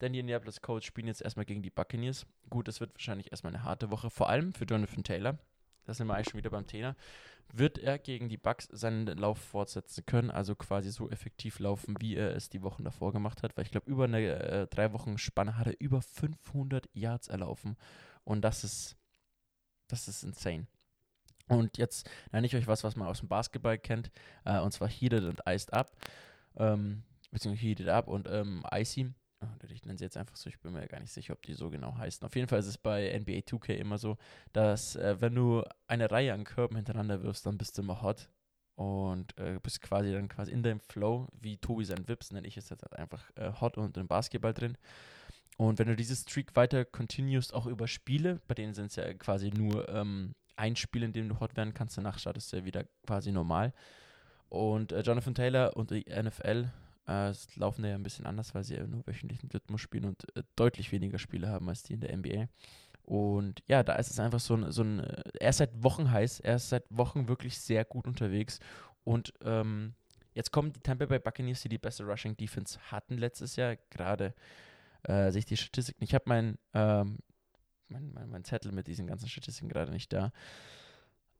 Denn 0.00 0.12
die 0.12 0.20
Indianapolis 0.20 0.60
Colts 0.60 0.86
spielen 0.86 1.06
jetzt 1.06 1.22
erstmal 1.22 1.46
gegen 1.46 1.62
die 1.62 1.70
Buccaneers. 1.70 2.26
Gut, 2.50 2.68
das 2.68 2.80
wird 2.80 2.94
wahrscheinlich 2.94 3.30
erstmal 3.30 3.54
eine 3.54 3.64
harte 3.64 3.90
Woche, 3.90 4.10
vor 4.10 4.28
allem 4.28 4.52
für 4.52 4.64
Jonathan 4.64 5.04
Taylor. 5.04 5.38
Da 5.88 5.94
sind 5.94 6.06
wir 6.06 6.14
eigentlich 6.14 6.30
schon 6.30 6.38
wieder 6.38 6.50
beim 6.50 6.66
Thema 6.66 6.94
wird 7.52 7.78
er 7.78 7.98
gegen 7.98 8.28
die 8.28 8.36
Bucks 8.36 8.68
seinen 8.70 9.06
Lauf 9.06 9.38
fortsetzen 9.38 10.04
können, 10.06 10.30
also 10.30 10.54
quasi 10.54 10.90
so 10.90 11.08
effektiv 11.10 11.58
laufen, 11.58 11.96
wie 12.00 12.16
er 12.16 12.34
es 12.36 12.50
die 12.50 12.62
Wochen 12.62 12.84
davor 12.84 13.12
gemacht 13.12 13.42
hat, 13.42 13.56
weil 13.56 13.64
ich 13.64 13.70
glaube, 13.70 13.90
über 13.90 14.04
eine 14.04 14.20
äh, 14.20 14.66
drei 14.66 14.92
Wochen 14.92 15.18
Spanne 15.18 15.56
hat 15.56 15.66
er 15.66 15.80
über 15.80 16.02
500 16.02 16.88
Yards 16.92 17.28
erlaufen 17.28 17.76
und 18.24 18.42
das 18.42 18.64
ist, 18.64 18.96
das 19.88 20.08
ist 20.08 20.22
insane. 20.22 20.66
Und 21.48 21.78
jetzt 21.78 22.08
nenne 22.30 22.46
ich 22.46 22.54
euch 22.54 22.66
was, 22.66 22.84
was 22.84 22.96
man 22.96 23.08
aus 23.08 23.20
dem 23.20 23.28
Basketball 23.28 23.78
kennt, 23.78 24.10
äh, 24.44 24.60
und 24.60 24.72
zwar 24.72 24.88
Heated 24.88 25.24
und 25.24 25.40
Iced 25.46 25.72
Up, 25.72 25.96
ähm, 26.56 27.02
beziehungsweise 27.30 27.66
Heated 27.66 27.88
Up 27.88 28.08
und 28.08 28.28
ähm, 28.30 28.64
Icy. 28.70 29.14
Oh, 29.40 29.46
ich 29.68 29.84
nenne 29.84 29.98
sie 29.98 30.04
jetzt 30.04 30.16
einfach 30.16 30.36
so, 30.36 30.48
ich 30.48 30.58
bin 30.58 30.72
mir 30.72 30.86
gar 30.88 30.98
nicht 31.00 31.12
sicher, 31.12 31.32
ob 31.32 31.42
die 31.42 31.54
so 31.54 31.70
genau 31.70 31.96
heißen. 31.96 32.26
Auf 32.26 32.34
jeden 32.34 32.48
Fall 32.48 32.58
ist 32.58 32.66
es 32.66 32.78
bei 32.78 33.16
NBA 33.18 33.40
2K 33.40 33.74
immer 33.74 33.98
so, 33.98 34.16
dass 34.52 34.96
äh, 34.96 35.20
wenn 35.20 35.34
du 35.34 35.62
eine 35.86 36.10
Reihe 36.10 36.32
an 36.32 36.44
Körben 36.44 36.76
hintereinander 36.76 37.22
wirfst, 37.22 37.46
dann 37.46 37.56
bist 37.56 37.78
du 37.78 37.82
immer 37.82 38.02
hot 38.02 38.28
und 38.74 39.36
äh, 39.38 39.58
bist 39.62 39.80
quasi 39.80 40.12
dann 40.12 40.28
quasi 40.28 40.52
in 40.52 40.62
deinem 40.62 40.80
Flow, 40.80 41.28
wie 41.40 41.56
Tobi 41.56 41.84
sein 41.84 42.08
Vips, 42.08 42.32
nenne 42.32 42.46
ich 42.46 42.56
es 42.56 42.68
jetzt 42.68 42.82
halt 42.82 42.96
einfach 42.96 43.30
äh, 43.36 43.52
hot 43.60 43.76
und 43.76 43.96
im 43.96 44.08
Basketball 44.08 44.54
drin. 44.54 44.76
Und 45.56 45.78
wenn 45.78 45.88
du 45.88 45.96
dieses 45.96 46.22
Streak 46.22 46.54
weiter 46.54 46.84
continuest, 46.84 47.52
auch 47.52 47.66
über 47.66 47.88
Spiele, 47.88 48.40
bei 48.46 48.54
denen 48.54 48.74
sind 48.74 48.86
es 48.86 48.96
ja 48.96 49.12
quasi 49.14 49.50
nur 49.50 49.88
ähm, 49.88 50.34
ein 50.56 50.76
Spiel, 50.76 51.02
in 51.02 51.12
dem 51.12 51.28
du 51.28 51.40
hot 51.40 51.56
werden 51.56 51.74
kannst, 51.74 51.96
danach 51.96 52.18
startest 52.18 52.52
du 52.52 52.58
ja 52.58 52.64
wieder 52.64 52.84
quasi 53.06 53.32
normal. 53.32 53.72
Und 54.48 54.92
äh, 54.92 55.00
Jonathan 55.00 55.34
Taylor 55.34 55.76
und 55.76 55.90
die 55.90 56.06
NFL 56.08 56.68
es 57.08 57.56
laufen 57.56 57.84
ja 57.84 57.94
ein 57.94 58.02
bisschen 58.02 58.26
anders, 58.26 58.54
weil 58.54 58.64
sie 58.64 58.76
ja 58.76 58.86
nur 58.86 59.06
wöchentlichen 59.06 59.50
Rhythmus 59.50 59.80
spielen 59.80 60.04
und 60.04 60.36
äh, 60.36 60.42
deutlich 60.56 60.92
weniger 60.92 61.18
Spiele 61.18 61.48
haben 61.48 61.68
als 61.68 61.82
die 61.82 61.94
in 61.94 62.00
der 62.00 62.16
NBA. 62.16 62.48
Und 63.02 63.62
ja, 63.66 63.82
da 63.82 63.94
ist 63.94 64.10
es 64.10 64.20
einfach 64.20 64.40
so 64.40 64.54
ein, 64.54 64.70
so 64.70 64.82
ein, 64.82 65.00
äh, 65.00 65.22
er 65.40 65.50
ist 65.50 65.58
seit 65.58 65.82
Wochen 65.82 66.10
heiß, 66.10 66.40
er 66.40 66.56
ist 66.56 66.68
seit 66.68 66.84
Wochen 66.90 67.28
wirklich 67.28 67.58
sehr 67.58 67.84
gut 67.84 68.06
unterwegs. 68.06 68.60
Und 69.04 69.32
ähm, 69.42 69.94
jetzt 70.34 70.52
kommen 70.52 70.72
die 70.74 70.80
Tampa 70.80 71.06
Bay 71.06 71.18
Buccaneers, 71.18 71.62
die 71.62 71.70
die 71.70 71.78
beste 71.78 72.04
Rushing 72.04 72.36
Defense 72.36 72.78
hatten 72.90 73.16
letztes 73.16 73.56
Jahr. 73.56 73.76
Gerade 73.88 74.34
äh, 75.04 75.30
sehe 75.30 75.38
ich 75.38 75.46
die 75.46 75.56
Statistiken. 75.56 76.04
Ich 76.04 76.14
habe 76.14 76.24
mein, 76.26 76.58
ähm, 76.74 77.18
mein, 77.88 78.12
mein, 78.12 78.28
mein 78.28 78.44
Zettel 78.44 78.72
mit 78.72 78.86
diesen 78.86 79.06
ganzen 79.06 79.28
Statistiken 79.28 79.70
gerade 79.70 79.92
nicht 79.92 80.12
da. 80.12 80.30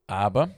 Aber 0.06 0.50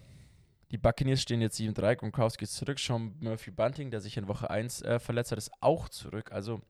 die 0.71 0.79
Buccaneers 0.79 1.21
stehen 1.21 1.41
jetzt 1.41 1.59
7-3. 1.59 1.97
Gronkowski 1.97 2.45
ist 2.45 2.55
zurück. 2.55 2.79
Sean 2.79 3.15
Murphy 3.21 3.51
Bunting, 3.51 3.91
der 3.91 4.01
sich 4.01 4.17
in 4.17 4.29
Woche 4.29 4.51
1 4.51 4.83
äh, 4.83 4.99
verletzt 4.99 5.33
hat, 5.33 5.39
ist 5.39 5.51
auch 5.61 5.89
zurück. 5.89 6.33
Also 6.33 6.61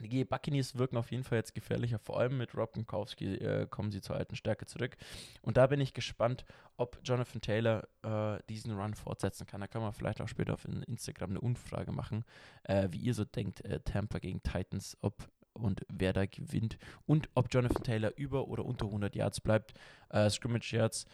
die 0.00 0.24
Buccaneers 0.24 0.76
wirken 0.76 0.96
auf 0.96 1.10
jeden 1.12 1.22
Fall 1.22 1.38
jetzt 1.38 1.54
gefährlicher. 1.54 1.98
Vor 1.98 2.18
allem 2.18 2.38
mit 2.38 2.56
Rob 2.56 2.72
Gronkowski 2.72 3.36
äh, 3.36 3.66
kommen 3.68 3.90
sie 3.90 4.00
zur 4.00 4.16
alten 4.16 4.34
Stärke 4.34 4.66
zurück. 4.66 4.96
Und 5.42 5.56
da 5.56 5.68
bin 5.68 5.80
ich 5.80 5.94
gespannt, 5.94 6.44
ob 6.76 6.98
Jonathan 7.04 7.40
Taylor 7.40 7.88
äh, 8.02 8.42
diesen 8.48 8.72
Run 8.72 8.94
fortsetzen 8.94 9.46
kann. 9.46 9.60
Da 9.60 9.68
kann 9.68 9.82
man 9.82 9.92
vielleicht 9.92 10.20
auch 10.20 10.28
später 10.28 10.54
auf 10.54 10.64
Instagram 10.64 11.30
eine 11.30 11.40
Umfrage 11.40 11.92
machen, 11.92 12.24
äh, 12.64 12.88
wie 12.90 12.98
ihr 12.98 13.14
so 13.14 13.24
denkt, 13.24 13.64
äh, 13.64 13.80
Tampa 13.80 14.18
gegen 14.18 14.42
Titans, 14.42 14.96
ob 15.00 15.28
und 15.54 15.84
wer 15.88 16.14
da 16.14 16.24
gewinnt 16.24 16.78
und 17.04 17.28
ob 17.34 17.52
Jonathan 17.52 17.82
Taylor 17.82 18.12
über 18.16 18.48
oder 18.48 18.64
unter 18.64 18.86
100 18.86 19.14
Yards 19.14 19.40
bleibt, 19.40 19.74
äh, 20.08 20.30
Scrimmage 20.30 20.72
Yards. 20.72 21.06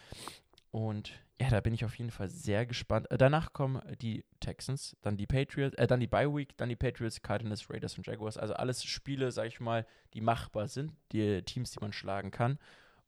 Und 0.71 1.13
ja, 1.39 1.49
da 1.49 1.61
bin 1.61 1.73
ich 1.73 1.85
auf 1.85 1.97
jeden 1.97 2.11
Fall 2.11 2.29
sehr 2.29 2.65
gespannt. 2.65 3.09
Äh, 3.09 3.17
danach 3.17 3.53
kommen 3.53 3.81
die 4.01 4.23
Texans, 4.39 4.95
dann 5.01 5.17
die 5.17 5.25
Patriots, 5.25 5.75
äh, 5.77 5.87
dann 5.87 5.99
die 5.99 6.07
Bye 6.07 6.33
Week, 6.33 6.55
dann 6.57 6.69
die 6.69 6.75
Patriots, 6.75 7.21
Cardinals, 7.21 7.69
Raiders 7.69 7.97
und 7.97 8.05
Jaguars. 8.05 8.37
Also 8.37 8.53
alles 8.53 8.83
Spiele, 8.83 9.31
sag 9.31 9.47
ich 9.47 9.59
mal, 9.59 9.85
die 10.13 10.21
machbar 10.21 10.67
sind, 10.67 10.93
die 11.11 11.41
Teams, 11.43 11.71
die 11.71 11.79
man 11.79 11.93
schlagen 11.93 12.31
kann. 12.31 12.59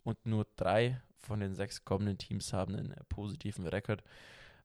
Und 0.03 0.25
nur 0.25 0.47
drei 0.55 1.01
von 1.19 1.39
den 1.39 1.53
sechs 1.53 1.85
kommenden 1.85 2.17
Teams 2.17 2.51
haben 2.53 2.75
einen 2.75 2.95
positiven 3.09 3.67
Rekord. 3.67 4.03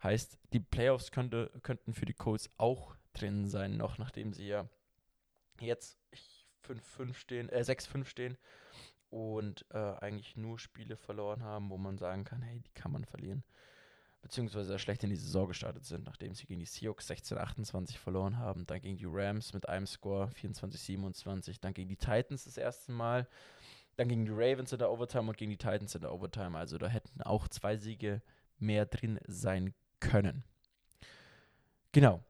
Heißt, 0.03 0.39
die 0.53 0.61
Playoffs 0.61 1.11
könnte, 1.11 1.51
könnten 1.63 1.93
für 1.93 2.07
die 2.07 2.15
Colts 2.15 2.49
auch 2.57 2.95
drin 3.13 3.47
sein, 3.49 3.77
noch 3.77 3.99
nachdem 3.99 4.33
sie 4.33 4.47
ja 4.47 4.69
jetzt 5.61 5.99
5-5 6.67 7.15
stehen, 7.15 7.49
äh 7.49 7.61
6-5 7.61 8.05
stehen 8.07 8.39
und 9.17 9.65
äh, 9.71 9.79
eigentlich 9.79 10.37
nur 10.37 10.59
Spiele 10.59 10.95
verloren 10.95 11.43
haben, 11.43 11.71
wo 11.71 11.79
man 11.79 11.97
sagen 11.97 12.25
kann, 12.25 12.43
hey, 12.43 12.61
die 12.61 12.73
kann 12.75 12.93
man 12.93 13.07
verlieren. 13.07 13.45
Beziehungsweise 14.21 14.79
schlecht 14.79 15.05
in 15.05 15.11
die 15.11 15.17
Saison 15.17 15.49
gestartet 15.49 15.87
sind, 15.87 16.05
nachdem 16.05 16.35
sie 16.35 16.45
gegen 16.45 16.61
die 16.61 16.67
Seahawks 16.67 17.11
16-28 17.11 17.97
verloren 17.97 18.37
haben, 18.37 18.67
dann 18.67 18.79
gegen 18.83 18.99
die 18.99 19.07
Rams 19.09 19.55
mit 19.55 19.71
einem 19.71 19.87
Score 19.87 20.29
24-27, 20.39 21.61
dann 21.63 21.73
gegen 21.73 21.89
die 21.89 21.97
Titans 21.97 22.45
das 22.45 22.59
erste 22.59 22.93
Mal, 22.93 23.27
dann 23.97 24.09
gegen 24.09 24.27
die 24.27 24.33
Ravens 24.33 24.73
in 24.73 24.81
der 24.81 24.91
Overtime 24.91 25.31
und 25.31 25.39
gegen 25.39 25.51
die 25.51 25.57
Titans 25.57 25.95
in 25.95 26.03
der 26.03 26.13
Overtime. 26.13 26.59
Also 26.59 26.77
da 26.77 26.87
hätten 26.87 27.23
auch 27.23 27.49
zwei 27.49 27.79
Siege 27.79 28.21
mehr 28.59 28.85
drin 28.85 29.19
sein 29.27 29.73
können. 29.99 30.45
Genau. 31.93 32.23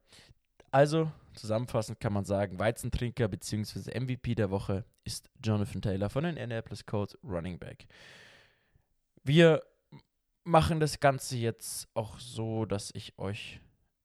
Also, 0.71 1.11
zusammenfassend 1.37 2.01
kann 2.01 2.13
man 2.13 2.25
sagen, 2.25 2.59
Weizentrinker 2.59 3.29
bzw. 3.29 3.99
MVP 3.99 4.35
der 4.35 4.51
Woche 4.51 4.85
ist 5.05 5.31
Jonathan 5.43 5.83
Taylor 5.83 6.11
von 6.11 6.25
den 6.25 6.37
Indianapolis 6.37 6.87
Colts 6.87 7.19
Running 7.23 7.59
Back. 7.59 7.87
Wir 9.23 9.63
machen 10.45 10.81
das 10.81 11.01
Ganze 11.01 11.37
jetzt 11.37 11.89
auch 11.95 12.19
so, 12.19 12.65
dass 12.65 12.91
ich 12.95 13.19
euch 13.19 13.61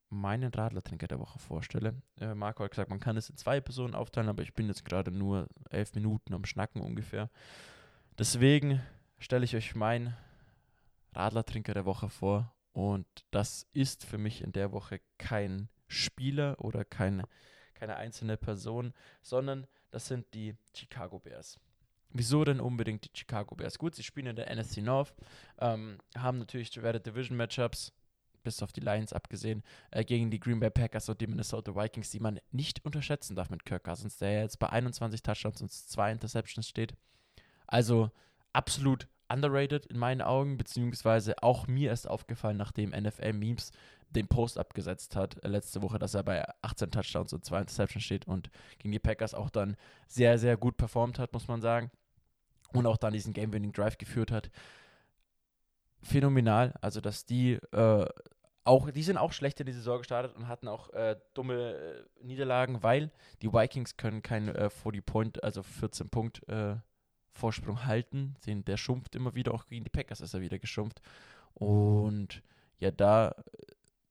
meinen 0.09 0.53
Radlertrinker 0.53 1.07
der 1.07 1.19
Woche 1.19 1.39
vorstelle. 1.39 2.01
Äh, 2.19 2.35
Marco 2.35 2.63
hat 2.63 2.71
gesagt, 2.71 2.89
man 2.89 2.99
kann 2.99 3.17
es 3.17 3.29
in 3.29 3.37
zwei 3.37 3.61
Personen 3.61 3.95
aufteilen, 3.95 4.29
aber 4.29 4.43
ich 4.43 4.53
bin 4.53 4.67
jetzt 4.67 4.83
gerade 4.83 5.11
nur 5.11 5.47
elf 5.69 5.95
Minuten 5.95 6.33
am 6.33 6.45
Schnacken 6.45 6.81
ungefähr. 6.81 7.29
Deswegen 8.19 8.81
stelle 9.19 9.45
ich 9.45 9.55
euch 9.55 9.73
meinen 9.73 10.15
Radlertrinker 11.13 11.73
der 11.73 11.85
Woche 11.85 12.09
vor 12.09 12.53
und 12.73 13.05
das 13.31 13.67
ist 13.73 14.05
für 14.05 14.17
mich 14.17 14.41
in 14.41 14.51
der 14.51 14.71
Woche 14.71 14.99
kein 15.17 15.69
Spieler 15.91 16.55
oder 16.59 16.85
keine, 16.85 17.23
keine 17.73 17.95
einzelne 17.95 18.37
Person, 18.37 18.93
sondern 19.21 19.67
das 19.91 20.07
sind 20.07 20.25
die 20.33 20.55
Chicago 20.73 21.19
Bears. 21.19 21.59
Wieso 22.13 22.43
denn 22.43 22.59
unbedingt 22.59 23.05
die 23.05 23.17
Chicago 23.17 23.55
Bears? 23.55 23.77
Gut, 23.77 23.95
sie 23.95 24.03
spielen 24.03 24.27
in 24.27 24.35
der 24.35 24.53
NFC 24.53 24.77
North, 24.77 25.13
ähm, 25.59 25.97
haben 26.17 26.39
natürlich 26.39 26.69
schwere 26.69 26.99
Division 26.99 27.37
Matchups, 27.37 27.93
bis 28.43 28.61
auf 28.63 28.73
die 28.73 28.81
Lions 28.81 29.13
abgesehen, 29.13 29.63
äh, 29.91 30.03
gegen 30.03 30.31
die 30.31 30.39
Green 30.39 30.59
Bay 30.59 30.69
Packers 30.69 31.07
und 31.09 31.21
die 31.21 31.27
Minnesota 31.27 31.75
Vikings, 31.75 32.09
die 32.09 32.19
man 32.19 32.39
nicht 32.51 32.83
unterschätzen 32.83 33.35
darf 33.35 33.49
mit 33.49 33.65
Kirk 33.65 33.83
Cousins, 33.83 34.17
der 34.17 34.41
jetzt 34.41 34.59
bei 34.59 34.69
21 34.69 35.21
Touchdowns 35.21 35.61
und 35.61 35.71
zwei 35.71 36.11
Interceptions 36.11 36.67
steht. 36.67 36.95
Also 37.67 38.11
absolut 38.51 39.07
underrated 39.31 39.85
in 39.87 39.97
meinen 39.97 40.21
Augen, 40.21 40.57
beziehungsweise 40.57 41.41
auch 41.41 41.67
mir 41.67 41.91
ist 41.91 42.07
aufgefallen, 42.07 42.57
nachdem 42.57 42.91
NFL 42.91 43.33
Memes 43.33 43.71
den 44.09 44.27
Post 44.27 44.57
abgesetzt 44.57 45.15
hat 45.15 45.43
äh, 45.43 45.47
letzte 45.47 45.81
Woche, 45.81 45.99
dass 45.99 46.13
er 46.13 46.23
bei 46.23 46.43
18 46.61 46.91
Touchdowns 46.91 47.33
und 47.33 47.45
2 47.45 47.59
Interceptions 47.59 48.03
steht 48.03 48.27
und 48.27 48.49
gegen 48.77 48.91
die 48.91 48.99
Packers 48.99 49.33
auch 49.33 49.49
dann 49.49 49.77
sehr, 50.07 50.37
sehr 50.37 50.57
gut 50.57 50.77
performt 50.77 51.19
hat, 51.19 51.33
muss 51.33 51.47
man 51.47 51.61
sagen. 51.61 51.91
Und 52.73 52.85
auch 52.85 52.97
dann 52.97 53.13
diesen 53.13 53.33
Game-Winning 53.33 53.73
Drive 53.73 53.97
geführt 53.97 54.31
hat. 54.31 54.49
Phänomenal. 56.01 56.73
Also, 56.81 57.01
dass 57.01 57.25
die 57.25 57.53
äh, 57.71 58.05
auch, 58.63 58.91
die 58.91 59.03
sind 59.03 59.17
auch 59.17 59.33
schlecht 59.33 59.59
in 59.59 59.65
die 59.65 59.73
Saison 59.73 59.97
gestartet 59.97 60.35
und 60.35 60.47
hatten 60.47 60.67
auch 60.67 60.89
äh, 60.93 61.17
dumme 61.33 61.73
äh, 61.73 62.03
Niederlagen, 62.23 62.83
weil 62.83 63.11
die 63.41 63.51
Vikings 63.51 63.97
können 63.97 64.21
kein 64.21 64.47
äh, 64.49 64.69
40 64.69 65.05
Point, 65.05 65.43
also 65.43 65.63
14 65.63 66.09
Punkt 66.09 66.47
äh, 66.47 66.75
Vorsprung 67.33 67.85
halten. 67.85 68.35
Den, 68.45 68.65
der 68.65 68.77
schrumpft 68.77 69.15
immer 69.15 69.35
wieder, 69.35 69.53
auch 69.53 69.65
gegen 69.65 69.83
die 69.83 69.89
Packers 69.89 70.21
ist 70.21 70.33
er 70.33 70.41
wieder 70.41 70.59
geschrumpft. 70.59 71.01
Und 71.53 72.43
ja, 72.79 72.91
da 72.91 73.35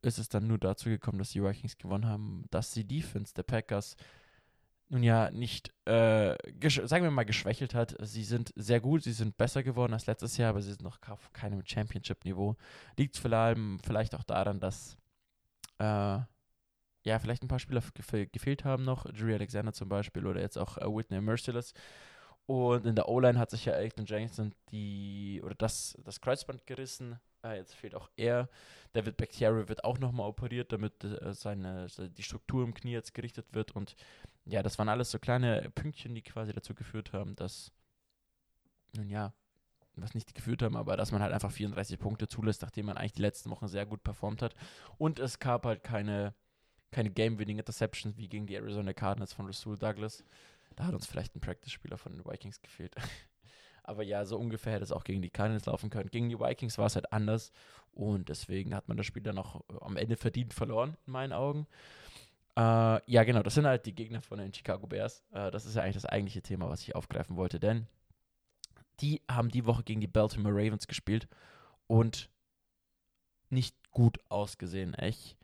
ist 0.03 0.19
es 0.19 0.29
dann 0.29 0.47
nur 0.47 0.59
dazu 0.59 0.89
gekommen, 0.89 1.19
dass 1.19 1.31
die 1.31 1.43
Vikings 1.43 1.79
gewonnen 1.79 2.07
haben, 2.07 2.45
dass 2.51 2.73
die 2.73 2.87
Defense 2.87 3.35
der 3.35 3.43
Packers 3.43 3.97
nun 4.89 5.03
ja 5.05 5.31
nicht, 5.31 5.73
äh, 5.85 6.37
sagen 6.69 7.05
wir 7.05 7.11
mal, 7.11 7.25
geschwächelt 7.25 7.75
hat. 7.75 7.97
Sie 8.01 8.25
sind 8.25 8.53
sehr 8.57 8.81
gut, 8.81 9.05
sie 9.05 9.13
sind 9.13 9.37
besser 9.37 9.63
geworden 9.63 9.93
als 9.93 10.07
letztes 10.07 10.37
Jahr, 10.37 10.51
aber 10.51 10.63
sie 10.63 10.71
sind 10.71 10.83
noch 10.83 10.99
auf 11.09 11.33
keinem 11.33 11.63
Championship-Niveau. 11.65 12.57
Liegt 12.97 13.17
vor 13.17 13.33
allem 13.33 13.79
vielleicht 13.85 14.17
auch 14.17 14.25
daran, 14.25 14.59
dass 14.59 14.97
äh, 15.79 16.19
ja, 17.05 17.19
vielleicht 17.19 17.43
ein 17.43 17.49
paar 17.49 17.61
Spieler 17.61 17.83
gefe 17.95 18.27
gefehlt 18.27 18.65
haben 18.65 18.85
noch, 18.85 19.05
Drew 19.05 19.33
Alexander 19.33 19.73
zum 19.73 19.89
Beispiel 19.89 20.27
oder 20.27 20.41
jetzt 20.41 20.59
auch 20.59 20.77
äh, 20.77 20.85
Whitney 20.85 21.21
Merciless. 21.21 21.73
Und 22.51 22.85
in 22.85 22.97
der 22.97 23.09
O-Line 23.09 23.39
hat 23.39 23.49
sich 23.49 23.67
ja 23.67 23.75
Elton 23.75 24.07
Jenkins 24.07 24.43
die, 24.73 25.41
oder 25.45 25.55
das, 25.55 25.97
das 26.03 26.21
Kreuzband 26.21 26.67
gerissen. 26.67 27.21
Äh, 27.45 27.59
jetzt 27.59 27.77
fehlt 27.77 27.95
auch 27.95 28.11
er. 28.17 28.49
David 28.93 29.17
Bakhtiari 29.19 29.69
wird 29.69 29.85
auch 29.85 30.01
nochmal 30.01 30.29
operiert, 30.29 30.73
damit 30.73 31.05
äh, 31.05 31.33
seine, 31.33 31.87
die 31.87 32.23
Struktur 32.25 32.65
im 32.65 32.75
Knie 32.75 32.91
jetzt 32.91 33.15
gerichtet 33.15 33.47
wird. 33.53 33.77
Und 33.77 33.95
ja, 34.47 34.65
das 34.65 34.81
waren 34.81 34.89
alles 34.89 35.13
so 35.13 35.21
kleine 35.21 35.71
Pünktchen, 35.77 36.13
die 36.13 36.23
quasi 36.23 36.53
dazu 36.53 36.75
geführt 36.75 37.13
haben, 37.13 37.37
dass, 37.37 37.71
nun 38.97 39.11
ja, 39.11 39.33
was 39.95 40.15
nicht 40.15 40.35
geführt 40.35 40.63
haben, 40.63 40.75
aber 40.75 40.97
dass 40.97 41.13
man 41.13 41.23
halt 41.23 41.33
einfach 41.33 41.53
34 41.53 42.01
Punkte 42.01 42.27
zulässt, 42.27 42.63
nachdem 42.63 42.87
man 42.87 42.97
eigentlich 42.97 43.13
die 43.13 43.23
letzten 43.23 43.51
Wochen 43.51 43.69
sehr 43.69 43.87
gut 43.87 44.03
performt 44.03 44.43
hat. 44.43 44.57
Und 44.99 45.21
es 45.21 45.39
gab 45.39 45.67
halt 45.67 45.85
keine, 45.85 46.35
keine 46.91 47.11
Game-Winning-Interceptions 47.11 48.17
wie 48.17 48.27
gegen 48.27 48.49
die 48.49 48.57
Arizona 48.57 48.93
Cardinals 48.93 49.35
von 49.35 49.47
Rasul 49.47 49.79
Douglas. 49.79 50.25
Da 50.81 50.87
hat 50.87 50.95
uns 50.95 51.07
vielleicht 51.07 51.37
ein 51.37 51.43
Practice-Spieler 51.43 51.99
von 51.99 52.13
den 52.13 52.25
Vikings 52.25 52.63
gefehlt. 52.63 52.95
Aber 53.83 54.03
ja, 54.03 54.25
so 54.25 54.39
ungefähr 54.39 54.73
hätte 54.73 54.85
es 54.85 54.93
auch 54.93 55.05
gegen 55.05 55.21
die 55.21 55.29
Cardinals 55.29 55.67
laufen 55.67 55.91
können. 55.91 56.09
Gegen 56.09 56.31
die 56.31 56.41
Vikings 56.41 56.79
war 56.79 56.87
es 56.87 56.95
halt 56.95 57.13
anders 57.13 57.53
und 57.93 58.31
deswegen 58.31 58.75
hat 58.75 58.89
man 58.89 58.97
das 58.97 59.05
Spiel 59.05 59.23
dann 59.23 59.37
auch 59.37 59.61
äh, 59.69 59.75
am 59.83 59.99
Ende 59.99 60.17
verdient 60.17 60.55
verloren, 60.55 60.97
in 61.07 61.13
meinen 61.13 61.35
Augen. 61.35 61.67
Äh, 62.57 62.63
ja, 63.13 63.25
genau, 63.25 63.43
das 63.43 63.57
sind 63.57 63.67
halt 63.67 63.85
die 63.85 63.95
Gegner 63.95 64.23
von 64.23 64.39
den 64.39 64.55
Chicago 64.55 64.87
Bears. 64.87 65.23
Äh, 65.33 65.51
das 65.51 65.67
ist 65.67 65.77
ja 65.77 65.83
eigentlich 65.83 65.97
das 65.97 66.07
eigentliche 66.07 66.41
Thema, 66.41 66.71
was 66.71 66.81
ich 66.81 66.95
aufgreifen 66.95 67.37
wollte, 67.37 67.61
denn 67.61 67.87
die 69.01 69.21
haben 69.31 69.51
die 69.51 69.67
Woche 69.67 69.83
gegen 69.83 70.01
die 70.01 70.07
Baltimore 70.07 70.55
Ravens 70.55 70.87
gespielt 70.87 71.29
und 71.89 72.31
nicht 73.51 73.77
gut 73.91 74.19
ausgesehen. 74.31 74.97
Ich 75.03 75.37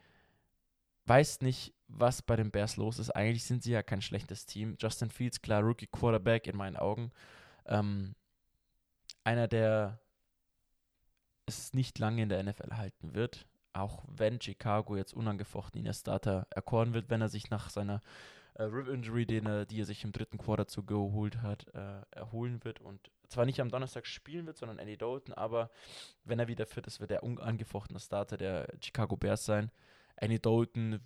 weiß 1.04 1.42
nicht, 1.42 1.74
was 1.88 2.22
bei 2.22 2.36
den 2.36 2.50
Bears 2.50 2.76
los 2.76 2.98
ist. 2.98 3.10
Eigentlich 3.10 3.44
sind 3.44 3.62
sie 3.62 3.72
ja 3.72 3.82
kein 3.82 4.02
schlechtes 4.02 4.46
Team. 4.46 4.76
Justin 4.78 5.10
Fields, 5.10 5.40
klar, 5.40 5.62
Rookie 5.62 5.86
Quarterback 5.86 6.46
in 6.46 6.56
meinen 6.56 6.76
Augen. 6.76 7.12
Ähm, 7.66 8.14
einer, 9.24 9.48
der 9.48 10.00
es 11.46 11.74
nicht 11.74 11.98
lange 11.98 12.22
in 12.22 12.28
der 12.28 12.42
NFL 12.42 12.76
halten 12.76 13.14
wird, 13.14 13.46
auch 13.72 14.04
wenn 14.08 14.40
Chicago 14.40 14.96
jetzt 14.96 15.14
unangefochten 15.14 15.80
ihn 15.80 15.86
als 15.86 16.00
Starter 16.00 16.46
erkoren 16.50 16.92
wird, 16.92 17.08
wenn 17.08 17.20
er 17.20 17.28
sich 17.28 17.50
nach 17.50 17.70
seiner 17.70 18.00
äh, 18.54 18.64
Rib 18.64 18.88
Injury, 18.88 19.26
den 19.26 19.46
er, 19.46 19.66
die 19.66 19.80
er 19.80 19.84
sich 19.84 20.02
im 20.02 20.12
dritten 20.12 20.38
Quarter 20.38 20.66
zugeholt 20.66 21.42
hat, 21.42 21.66
äh, 21.74 22.02
erholen 22.10 22.64
wird 22.64 22.80
und 22.80 23.10
zwar 23.28 23.44
nicht 23.44 23.60
am 23.60 23.70
Donnerstag 23.70 24.06
spielen 24.06 24.46
wird, 24.46 24.56
sondern 24.56 24.78
Andy 24.78 24.96
Dalton, 24.96 25.34
aber 25.34 25.70
wenn 26.24 26.38
er 26.38 26.48
wieder 26.48 26.66
fit 26.66 26.86
ist, 26.86 27.00
wird 27.00 27.10
er 27.10 27.22
unangefochtener 27.22 28.00
Starter 28.00 28.36
der 28.36 28.68
Chicago 28.80 29.16
Bears 29.16 29.44
sein. 29.44 29.70
Andy 30.16 30.40
Dalton 30.40 31.00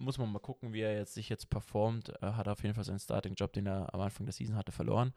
muss 0.00 0.18
man 0.18 0.32
mal 0.32 0.38
gucken, 0.38 0.72
wie 0.72 0.80
er 0.80 0.96
jetzt 0.96 1.14
sich 1.14 1.28
jetzt 1.28 1.50
performt. 1.50 2.08
Er 2.20 2.36
hat 2.36 2.48
auf 2.48 2.62
jeden 2.62 2.74
Fall 2.74 2.84
seinen 2.84 2.98
Starting-Job, 2.98 3.52
den 3.52 3.66
er 3.66 3.92
am 3.94 4.00
Anfang 4.00 4.26
der 4.26 4.32
Season 4.32 4.56
hatte, 4.56 4.72
verloren. 4.72 5.12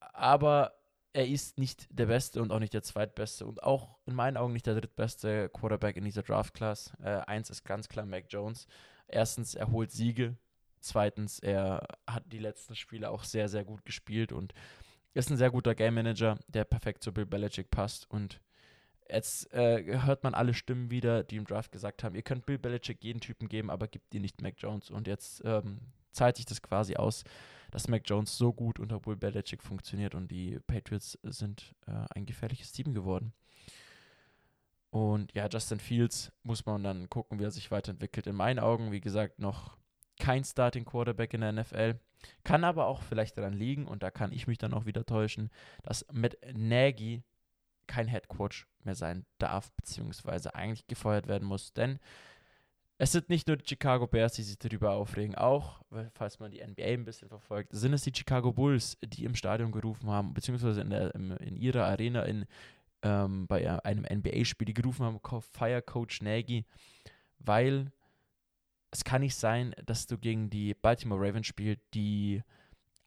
Aber 0.00 0.72
er 1.12 1.26
ist 1.26 1.58
nicht 1.58 1.86
der 1.90 2.06
Beste 2.06 2.42
und 2.42 2.52
auch 2.52 2.58
nicht 2.58 2.74
der 2.74 2.82
Zweitbeste 2.82 3.46
und 3.46 3.62
auch 3.62 3.96
in 4.04 4.14
meinen 4.14 4.36
Augen 4.36 4.52
nicht 4.52 4.66
der 4.66 4.74
drittbeste 4.74 5.48
Quarterback 5.48 5.96
in 5.96 6.04
dieser 6.04 6.22
Draft-Class. 6.22 6.92
Äh, 7.02 7.20
eins 7.26 7.48
ist 7.48 7.64
ganz 7.64 7.88
klar 7.88 8.04
Mac 8.04 8.26
Jones. 8.28 8.66
Erstens, 9.08 9.54
er 9.54 9.70
holt 9.70 9.90
Siege. 9.90 10.36
Zweitens, 10.80 11.38
er 11.38 11.86
hat 12.06 12.30
die 12.30 12.38
letzten 12.38 12.76
Spiele 12.76 13.10
auch 13.10 13.24
sehr, 13.24 13.48
sehr 13.48 13.64
gut 13.64 13.84
gespielt 13.84 14.30
und 14.30 14.52
ist 15.14 15.30
ein 15.30 15.38
sehr 15.38 15.50
guter 15.50 15.74
Game 15.74 15.94
Manager, 15.94 16.38
der 16.48 16.64
perfekt 16.64 17.02
zu 17.02 17.12
Bill 17.12 17.24
Belichick 17.24 17.70
passt. 17.70 18.10
Und 18.10 18.40
jetzt 19.10 19.52
äh, 19.52 20.00
hört 20.02 20.24
man 20.24 20.34
alle 20.34 20.54
Stimmen 20.54 20.90
wieder, 20.90 21.24
die 21.24 21.36
im 21.36 21.46
Draft 21.46 21.72
gesagt 21.72 22.04
haben, 22.04 22.14
ihr 22.14 22.22
könnt 22.22 22.46
Bill 22.46 22.58
Belichick 22.58 23.02
jeden 23.02 23.20
Typen 23.20 23.48
geben, 23.48 23.70
aber 23.70 23.88
gibt 23.88 24.14
ihr 24.14 24.20
nicht 24.20 24.42
Mac 24.42 24.54
Jones. 24.58 24.90
Und 24.90 25.06
jetzt 25.06 25.42
ähm, 25.44 25.80
zahlt 26.12 26.36
sich 26.36 26.46
das 26.46 26.62
quasi 26.62 26.96
aus 26.96 27.24
dass 27.70 27.88
Mac 27.88 28.02
Jones 28.06 28.36
so 28.36 28.52
gut 28.52 28.78
unter 28.78 29.00
Bull 29.00 29.16
Belichick 29.16 29.62
funktioniert 29.62 30.14
und 30.14 30.30
die 30.30 30.58
Patriots 30.66 31.18
sind 31.22 31.74
äh, 31.86 32.06
ein 32.14 32.26
gefährliches 32.26 32.72
Team 32.72 32.94
geworden. 32.94 33.32
Und 34.90 35.34
ja, 35.34 35.48
Justin 35.48 35.80
Fields 35.80 36.32
muss 36.42 36.64
man 36.64 36.82
dann 36.82 37.10
gucken, 37.10 37.38
wie 37.38 37.44
er 37.44 37.50
sich 37.50 37.70
weiterentwickelt. 37.70 38.26
In 38.26 38.36
meinen 38.36 38.58
Augen, 38.58 38.92
wie 38.92 39.00
gesagt, 39.00 39.38
noch 39.38 39.76
kein 40.18 40.44
Starting 40.44 40.84
Quarterback 40.84 41.34
in 41.34 41.42
der 41.42 41.52
NFL. 41.52 42.00
Kann 42.44 42.64
aber 42.64 42.86
auch 42.86 43.02
vielleicht 43.02 43.36
daran 43.36 43.52
liegen, 43.52 43.86
und 43.86 44.02
da 44.02 44.10
kann 44.10 44.32
ich 44.32 44.46
mich 44.46 44.56
dann 44.56 44.72
auch 44.72 44.86
wieder 44.86 45.04
täuschen, 45.04 45.50
dass 45.82 46.06
mit 46.10 46.38
Nagy 46.54 47.22
kein 47.86 48.08
Head 48.08 48.28
Coach 48.28 48.66
mehr 48.86 48.94
sein 48.94 49.26
darf, 49.38 49.72
beziehungsweise 49.72 50.54
eigentlich 50.54 50.86
gefeuert 50.86 51.26
werden 51.26 51.46
muss. 51.46 51.72
Denn 51.72 51.98
es 52.98 53.12
sind 53.12 53.28
nicht 53.28 53.46
nur 53.46 53.58
die 53.58 53.68
Chicago 53.68 54.06
Bears, 54.06 54.34
die 54.34 54.42
sich 54.42 54.58
darüber 54.58 54.92
aufregen, 54.92 55.34
auch, 55.34 55.82
falls 56.14 56.38
man 56.38 56.50
die 56.50 56.64
NBA 56.64 56.84
ein 56.84 57.04
bisschen 57.04 57.28
verfolgt, 57.28 57.72
sind 57.72 57.92
es 57.92 58.02
die 58.02 58.12
Chicago 58.14 58.52
Bulls, 58.52 58.96
die 59.04 59.24
im 59.24 59.34
Stadion 59.34 59.70
gerufen 59.70 60.08
haben, 60.08 60.32
beziehungsweise 60.32 60.80
in, 60.80 60.90
der, 60.90 61.14
in 61.14 61.56
ihrer 61.56 61.84
Arena 61.84 62.22
in, 62.22 62.46
ähm, 63.02 63.46
bei 63.46 63.84
einem 63.84 64.06
NBA-Spiel, 64.10 64.64
die 64.64 64.74
gerufen 64.74 65.04
haben, 65.04 65.20
Fire 65.52 65.82
Coach 65.82 66.22
Nagy, 66.22 66.64
weil 67.38 67.92
es 68.90 69.04
kann 69.04 69.20
nicht 69.20 69.34
sein, 69.34 69.74
dass 69.84 70.06
du 70.06 70.16
gegen 70.16 70.48
die 70.48 70.72
Baltimore 70.72 71.20
Ravens 71.20 71.46
spielst, 71.46 71.82
die 71.92 72.42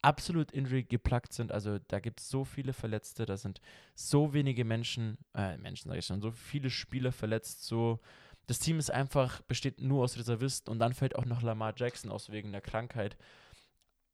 absolut 0.02 0.52
injury 0.52 0.84
geplagt 0.84 1.34
sind. 1.34 1.52
Also 1.52 1.80
da 1.88 2.00
gibt 2.00 2.20
es 2.22 2.30
so 2.30 2.46
viele 2.46 2.74
Verletzte, 2.74 3.26
da 3.26 3.38
sind 3.38 3.62
so 3.96 4.34
wenige 4.34 4.66
Menschen, 4.66 5.18
äh, 5.36 5.58
Menschen 5.58 5.90
sage 5.90 6.00
ich 6.00 6.06
schon, 6.06 6.22
so 6.22 6.32
viele 6.32 6.70
Spieler 6.70 7.12
verletzt, 7.12 7.66
so 7.66 8.00
das 8.48 8.58
Team 8.58 8.80
ist 8.80 8.90
einfach, 8.90 9.42
besteht 9.42 9.80
nur 9.80 10.04
aus 10.04 10.18
Reservisten 10.18 10.72
und 10.72 10.80
dann 10.80 10.94
fällt 10.94 11.16
auch 11.16 11.26
noch 11.26 11.44
Lamar 11.44 11.74
Jackson 11.76 12.10
aus 12.10 12.32
wegen 12.32 12.52
der 12.52 12.62
Krankheit. 12.62 13.16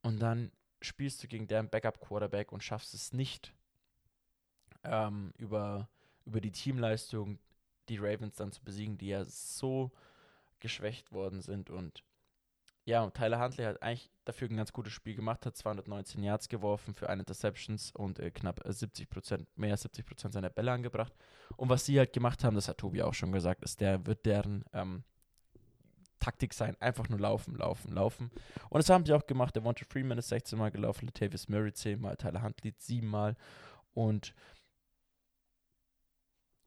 Und 0.01 0.19
dann 0.19 0.51
spielst 0.81 1.23
du 1.23 1.27
gegen 1.27 1.47
deren 1.47 1.69
Backup-Quarterback 1.69 2.51
und 2.51 2.61
schaffst 2.61 2.93
es 2.93 3.13
nicht, 3.13 3.53
ähm, 4.83 5.33
über, 5.37 5.87
über 6.25 6.41
die 6.41 6.51
Teamleistung 6.51 7.39
die 7.87 7.97
Ravens 7.97 8.35
dann 8.35 8.51
zu 8.51 8.61
besiegen, 8.61 8.97
die 8.97 9.07
ja 9.07 9.23
so 9.23 9.91
geschwächt 10.59 11.13
worden 11.13 11.41
sind. 11.41 11.69
Und 11.69 12.03
ja, 12.85 13.09
Tyler 13.09 13.39
Huntley 13.39 13.65
hat 13.65 13.81
eigentlich 13.81 14.11
dafür 14.25 14.47
ein 14.47 14.57
ganz 14.57 14.71
gutes 14.71 14.93
Spiel 14.93 15.15
gemacht, 15.15 15.45
hat 15.45 15.57
219 15.57 16.21
Yards 16.21 16.49
geworfen 16.49 16.93
für 16.93 17.09
eine 17.09 17.21
Interceptions 17.21 17.91
und 17.91 18.19
äh, 18.19 18.29
knapp 18.29 18.61
70 18.63 19.09
Prozent, 19.09 19.47
mehr 19.57 19.71
als 19.71 19.81
70 19.81 20.05
Prozent 20.05 20.33
seiner 20.33 20.51
Bälle 20.51 20.71
angebracht. 20.71 21.13
Und 21.57 21.69
was 21.69 21.85
sie 21.85 21.97
halt 21.97 22.13
gemacht 22.13 22.43
haben, 22.43 22.55
das 22.55 22.67
hat 22.67 22.77
Tobi 22.77 23.01
auch 23.01 23.15
schon 23.15 23.31
gesagt, 23.31 23.63
ist, 23.63 23.81
der 23.81 24.05
wird 24.05 24.25
deren 24.27 24.63
ähm, 24.71 25.03
Taktik 26.19 26.53
sein, 26.53 26.79
einfach 26.79 27.09
nur 27.09 27.19
laufen, 27.19 27.55
laufen, 27.55 27.91
laufen. 27.91 28.31
Und 28.69 28.77
das 28.77 28.89
haben 28.89 29.05
sie 29.05 29.13
auch 29.13 29.25
gemacht. 29.25 29.55
Der 29.55 29.63
Wanted 29.63 29.91
Freeman 29.91 30.19
ist 30.19 30.29
16 30.29 30.57
Mal 30.57 30.69
gelaufen, 30.69 31.07
Latavius 31.07 31.49
Murray 31.49 31.73
10 31.73 31.99
Mal, 31.99 32.15
Tyler 32.17 32.43
Huntley 32.43 32.73
7 32.77 33.05
Mal. 33.07 33.35
Und 33.93 34.35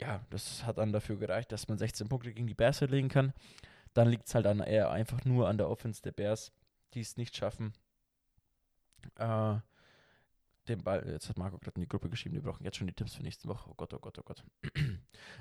ja, 0.00 0.20
das 0.30 0.64
hat 0.64 0.78
dann 0.78 0.92
dafür 0.92 1.16
gereicht, 1.16 1.52
dass 1.52 1.68
man 1.68 1.78
16 1.78 2.08
Punkte 2.08 2.32
gegen 2.32 2.46
die 2.46 2.54
Bears 2.54 2.80
legen 2.80 3.08
kann. 3.08 3.32
Dann 3.98 4.10
liegt 4.10 4.28
es 4.28 4.34
halt 4.36 4.46
dann 4.46 4.60
eher 4.60 4.92
einfach 4.92 5.24
nur 5.24 5.48
an 5.48 5.58
der 5.58 5.68
Offense 5.68 6.00
der 6.00 6.12
Bears, 6.12 6.52
die 6.94 7.00
es 7.00 7.16
nicht 7.16 7.34
schaffen. 7.34 7.72
Äh, 9.16 9.56
den 10.68 10.84
Ball, 10.84 11.04
jetzt 11.10 11.28
hat 11.28 11.36
Marco 11.36 11.58
gerade 11.58 11.74
in 11.74 11.80
die 11.80 11.88
Gruppe 11.88 12.08
geschrieben, 12.08 12.36
wir 12.36 12.42
brauchen 12.42 12.64
jetzt 12.64 12.76
schon 12.76 12.86
die 12.86 12.92
Tipps 12.92 13.16
für 13.16 13.24
nächste 13.24 13.48
Woche. 13.48 13.68
Oh 13.68 13.74
Gott, 13.74 13.92
oh 13.92 13.98
Gott, 13.98 14.16
oh 14.16 14.22
Gott. 14.22 14.44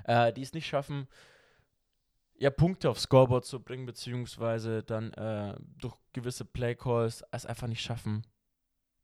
äh, 0.06 0.32
die 0.32 0.42
es 0.42 0.54
nicht 0.54 0.66
schaffen, 0.66 1.06
ja, 2.34 2.50
Punkte 2.50 2.90
aufs 2.90 3.02
Scoreboard 3.02 3.44
zu 3.44 3.62
bringen, 3.62 3.86
beziehungsweise 3.86 4.82
dann 4.82 5.12
äh, 5.12 5.54
durch 5.76 5.94
gewisse 6.12 6.44
Playcalls 6.44 7.22
es 7.30 7.46
einfach 7.46 7.68
nicht 7.68 7.82
schaffen, 7.82 8.26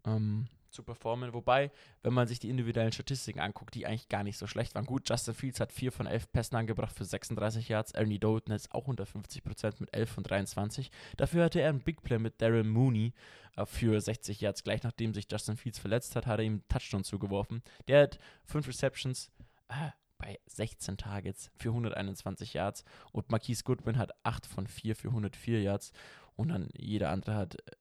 ähm, 0.04 0.48
zu 0.74 0.82
performen. 0.82 1.32
Wobei, 1.32 1.70
wenn 2.02 2.12
man 2.12 2.26
sich 2.26 2.38
die 2.38 2.50
individuellen 2.50 2.92
Statistiken 2.92 3.40
anguckt, 3.40 3.74
die 3.74 3.86
eigentlich 3.86 4.08
gar 4.08 4.24
nicht 4.24 4.36
so 4.36 4.46
schlecht 4.46 4.74
waren. 4.74 4.84
Gut, 4.84 5.08
Justin 5.08 5.34
Fields 5.34 5.60
hat 5.60 5.72
4 5.72 5.92
von 5.92 6.06
11 6.06 6.32
Pässen 6.32 6.56
angebracht 6.56 6.94
für 6.94 7.04
36 7.04 7.68
Yards. 7.68 7.92
Ernie 7.92 8.18
Doughton 8.18 8.54
ist 8.54 8.72
auch 8.72 8.86
unter 8.86 9.04
50% 9.04 9.76
mit 9.78 9.94
11 9.94 10.10
von 10.10 10.24
23. 10.24 10.90
Dafür 11.16 11.44
hatte 11.44 11.60
er 11.60 11.70
einen 11.70 11.80
Big 11.80 12.02
Play 12.02 12.18
mit 12.18 12.42
Daryl 12.42 12.64
Mooney 12.64 13.14
äh, 13.56 13.64
für 13.64 14.00
60 14.00 14.40
Yards. 14.40 14.64
Gleich 14.64 14.82
nachdem 14.82 15.14
sich 15.14 15.26
Justin 15.30 15.56
Fields 15.56 15.78
verletzt 15.78 16.16
hat, 16.16 16.26
hat 16.26 16.40
er 16.40 16.44
ihm 16.44 16.62
Touchdown 16.68 17.04
zugeworfen. 17.04 17.62
Der 17.88 18.02
hat 18.02 18.18
5 18.44 18.68
Receptions. 18.68 19.30
Äh, 19.68 19.90
bei 20.16 20.38
16 20.46 20.96
Targets 20.96 21.50
für 21.56 21.70
121 21.70 22.54
Yards 22.54 22.84
und 23.12 23.30
Marquise 23.30 23.64
Goodwin 23.64 23.98
hat 23.98 24.12
8 24.22 24.46
von 24.46 24.66
4 24.66 24.94
für 24.96 25.08
104 25.08 25.60
Yards 25.60 25.92
und 26.36 26.48
dann 26.48 26.68
jeder 26.74 27.10
andere 27.10 27.34
hat 27.34 27.56
äh, 27.56 27.72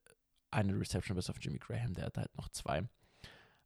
eine 0.54 0.80
Reception 0.80 1.16
bis 1.16 1.30
auf 1.30 1.38
Jimmy 1.39 1.60
Graham, 1.60 1.94
der 1.94 2.06
hat 2.06 2.18
halt 2.18 2.36
noch 2.36 2.50
zwei. 2.50 2.84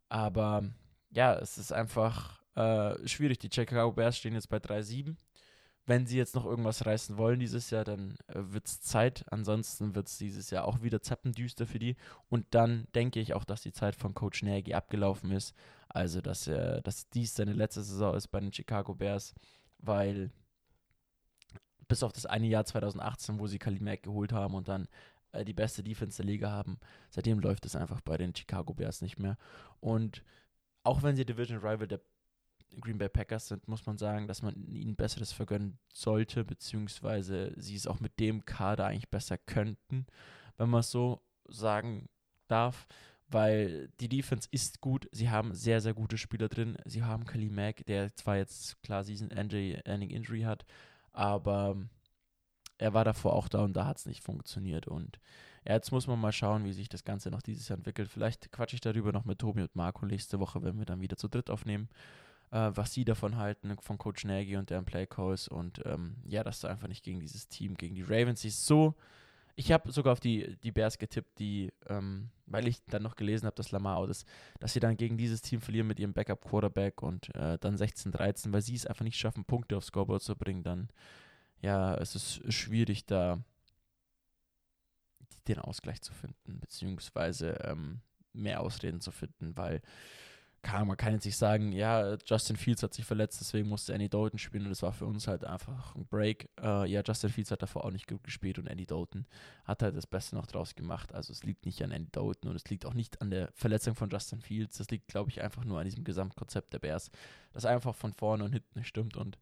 Aber 0.10 0.64
ja, 1.12 1.36
es 1.36 1.58
ist 1.58 1.72
einfach 1.72 2.42
äh, 2.56 3.08
schwierig. 3.08 3.40
Die 3.40 3.50
Chicago 3.52 3.92
Bears 3.92 4.18
stehen 4.18 4.34
jetzt 4.34 4.50
bei 4.50 4.58
3-7. 4.58 5.16
Wenn 5.86 6.06
sie 6.06 6.18
jetzt 6.18 6.36
noch 6.36 6.46
irgendwas 6.46 6.86
reißen 6.86 7.18
wollen 7.18 7.40
dieses 7.40 7.70
Jahr, 7.70 7.86
dann 7.86 8.18
äh, 8.28 8.36
wird 8.36 8.68
es 8.68 8.82
Zeit. 8.82 9.26
Ansonsten 9.32 9.96
wird 9.96 10.08
es 10.08 10.18
dieses 10.18 10.50
Jahr 10.50 10.66
auch 10.66 10.82
wieder 10.82 11.02
zappendüster 11.02 11.66
für 11.66 11.80
die. 11.80 11.96
Und 12.30 12.46
dann 12.52 12.88
denke 12.94 13.20
ich 13.20 13.34
auch, 13.34 13.46
dass 13.46 13.62
die 13.62 13.72
Zeit 13.72 13.96
von 13.96 14.14
Coach 14.14 14.44
Nagy 14.44 14.74
abgelaufen 14.74 15.32
ist. 15.32 15.56
Also, 15.88 16.20
dass, 16.20 16.48
er, 16.48 16.82
dass 16.82 17.10
dies 17.10 17.36
seine 17.36 17.54
letzte 17.54 17.84
Saison 17.84 18.16
ist 18.16 18.28
bei 18.28 18.40
den 18.40 18.52
Chicago 18.52 18.96
Bears, 18.96 19.34
weil 19.80 20.32
bis 21.88 22.04
auf 22.04 22.12
das 22.12 22.26
eine 22.26 22.48
Jahr 22.48 22.66
2018, 22.66 23.40
wo 23.40 23.48
sie 23.48 23.60
Kalimek 23.60 24.04
geholt 24.04 24.34
haben 24.34 24.56
und 24.56 24.68
dann 24.68 24.90
äh, 25.32 25.46
die 25.46 25.54
beste 25.54 25.84
Defense 25.84 26.18
der 26.18 26.26
Liga 26.26 26.52
haben. 26.52 26.80
Seitdem 27.10 27.40
läuft 27.40 27.66
es 27.66 27.76
einfach 27.76 28.02
bei 28.02 28.18
den 28.18 28.36
Chicago 28.36 28.74
Bears 28.74 29.02
nicht 29.02 29.20
mehr. 29.20 29.38
Und 29.80 30.24
auch 30.84 31.04
wenn 31.04 31.16
sie 31.16 31.26
Division 31.26 31.60
Rival 31.60 31.88
der 31.88 32.02
Green 32.80 32.98
Bay 32.98 33.10
Packers 33.10 33.48
sind, 33.48 33.68
muss 33.68 33.86
man 33.86 33.98
sagen, 33.98 34.28
dass 34.28 34.42
man 34.42 34.56
ihnen 34.68 34.96
Besseres 34.96 35.32
vergönnen 35.32 35.80
sollte, 35.94 36.44
beziehungsweise 36.44 37.54
sie 37.56 37.76
es 37.76 37.88
auch 37.88 38.00
mit 38.00 38.20
dem 38.20 38.46
Kader 38.46 38.86
eigentlich 38.86 39.10
besser 39.10 39.38
könnten, 39.38 40.06
wenn 40.58 40.70
man 40.70 40.82
es 40.82 40.92
so 40.92 41.22
sagen 41.48 42.10
darf, 42.48 42.88
weil 43.30 43.90
die 44.00 44.10
Defense 44.10 44.48
ist 44.52 44.82
gut, 44.82 45.08
sie 45.12 45.30
haben 45.30 45.54
sehr, 45.54 45.82
sehr 45.82 45.94
gute 45.94 46.18
Spieler 46.18 46.50
drin, 46.50 46.78
sie 46.86 47.04
haben 47.04 47.26
Kali 47.26 47.50
Mack, 47.50 47.86
der 47.86 48.16
zwar 48.16 48.38
jetzt 48.38 48.82
klar 48.84 49.04
Season-Ending 49.04 50.10
Injury 50.10 50.42
hat, 50.42 50.66
aber 51.12 51.78
er 52.78 52.94
war 52.94 53.04
davor 53.04 53.34
auch 53.34 53.48
da 53.48 53.64
und 53.64 53.74
da 53.74 53.86
hat 53.86 53.98
es 53.98 54.06
nicht 54.06 54.24
funktioniert. 54.24 54.88
Und 54.88 55.20
jetzt 55.66 55.92
muss 55.92 56.08
man 56.08 56.20
mal 56.20 56.32
schauen, 56.32 56.64
wie 56.66 56.74
sich 56.74 56.90
das 56.90 57.04
Ganze 57.04 57.32
noch 57.32 57.42
dieses 57.42 57.68
Jahr 57.68 57.78
entwickelt. 57.78 58.10
Vielleicht 58.10 58.52
quatsche 58.52 58.76
ich 58.76 58.82
darüber 58.82 59.12
noch 59.12 59.26
mit 59.26 59.40
Tobi 59.40 59.62
und 59.62 59.76
Marco 59.76 60.06
nächste 60.06 60.40
Woche, 60.40 60.64
wenn 60.64 60.78
wir 60.78 60.86
dann 60.86 61.02
wieder 61.02 61.18
zu 61.18 61.28
dritt 61.28 61.50
aufnehmen, 61.50 61.90
äh, 62.52 62.72
was 62.74 62.94
sie 62.94 63.06
davon 63.06 63.38
halten, 63.38 63.76
von 63.82 63.98
Coach 63.98 64.26
Nagy 64.26 64.58
und 64.58 64.70
deren 64.70 64.86
Playcalls. 64.86 65.48
Und 65.48 65.82
ähm, 65.86 66.18
ja, 66.26 66.44
dass 66.44 66.62
du 66.62 66.68
einfach 66.68 66.88
nicht 66.88 67.04
gegen 67.04 67.20
dieses 67.20 67.48
Team, 67.48 67.76
gegen 67.76 67.96
die 67.96 68.04
Ravens, 68.04 68.46
ist 68.46 68.66
so. 68.66 68.96
Ich 69.60 69.72
habe 69.72 69.92
sogar 69.92 70.14
auf 70.14 70.20
die, 70.20 70.56
die 70.62 70.72
Bears 70.72 71.00
getippt, 71.00 71.40
die, 71.40 71.74
ähm, 71.90 72.30
weil 72.46 72.68
ich 72.68 72.84
dann 72.86 73.02
noch 73.02 73.16
gelesen 73.16 73.48
habe, 73.48 73.56
dass 73.56 73.72
Lamar 73.72 73.98
out 73.98 74.12
ist, 74.12 74.28
dass 74.60 74.74
sie 74.74 74.80
dann 74.80 74.98
gegen 74.98 75.18
dieses 75.18 75.42
Team 75.42 75.62
verlieren 75.62 75.88
mit 75.88 76.00
ihrem 76.00 76.14
Backup-Quarterback 76.14 77.02
und 77.02 77.34
äh, 77.34 77.58
dann 77.58 77.76
16-13, 77.76 78.54
weil 78.54 78.62
sie 78.62 78.76
es 78.76 78.86
einfach 78.86 79.04
nicht 79.04 79.18
schaffen, 79.18 79.46
Punkte 79.46 79.76
aufs 79.76 79.88
Scoreboard 79.88 80.22
zu 80.22 80.36
bringen, 80.36 80.62
dann 80.62 80.90
ja, 81.62 81.96
es 81.96 82.16
ist 82.16 82.54
schwierig, 82.54 83.06
da 83.06 83.40
den 85.48 85.60
Ausgleich 85.60 86.02
zu 86.02 86.14
finden, 86.14 86.60
beziehungsweise 86.60 87.52
ähm, 87.64 88.02
mehr 88.34 88.62
Ausreden 88.62 89.02
zu 89.02 89.12
finden, 89.12 89.56
weil 89.56 89.82
kann, 90.64 90.88
man 90.88 90.98
kann 90.98 91.14
jetzt 91.14 91.26
nicht 91.26 91.38
sagen, 91.38 91.72
ja, 91.72 92.18
Justin 92.26 92.58
Fields 92.58 92.84
hat 92.84 92.94
sich 92.94 93.06
verletzt, 93.06 93.40
deswegen 93.40 93.70
musste 93.70 93.94
Andy 93.94 94.10
Dalton 94.10 94.40
spielen 94.40 94.64
und 94.64 94.70
das 94.70 94.82
war 94.82 94.92
für 94.92 95.06
uns 95.06 95.28
halt 95.28 95.46
einfach 95.46 95.96
ein 95.96 96.06
Break. 96.08 96.50
Äh, 96.62 96.90
ja, 96.90 97.02
Justin 97.06 97.30
Fields 97.30 97.52
hat 97.52 97.62
davor 97.62 97.86
auch 97.86 97.92
nicht 97.92 98.08
gut 98.08 98.24
gespielt 98.24 98.60
und 98.60 98.68
Andy 98.68 98.86
Dalton 98.86 99.26
hat 99.64 99.84
halt 99.84 99.96
das 99.96 100.08
Beste 100.08 100.36
noch 100.36 100.48
draus 100.48 100.76
gemacht. 100.76 101.14
Also 101.14 101.32
es 101.32 101.44
liegt 101.44 101.66
nicht 101.66 101.82
an 101.84 101.92
Andy 101.92 102.12
Dalton 102.12 102.50
und 102.50 102.56
es 102.56 102.66
liegt 102.70 102.86
auch 102.86 102.96
nicht 102.96 103.22
an 103.22 103.30
der 103.30 103.50
Verletzung 103.54 103.96
von 103.96 104.10
Justin 104.10 104.42
Fields. 104.42 104.78
Das 104.78 104.90
liegt, 104.90 105.08
glaube 105.08 105.30
ich, 105.30 105.42
einfach 105.42 105.64
nur 105.64 105.80
an 105.80 105.86
diesem 105.86 106.04
Gesamtkonzept 106.04 106.74
der 106.74 106.80
Bears, 106.80 107.12
das 107.54 107.66
einfach 107.66 107.96
von 107.96 108.14
vorne 108.14 108.44
und 108.44 108.52
hinten 108.52 108.80
nicht 108.80 108.90
stimmt 108.90 109.16
und 109.16 109.38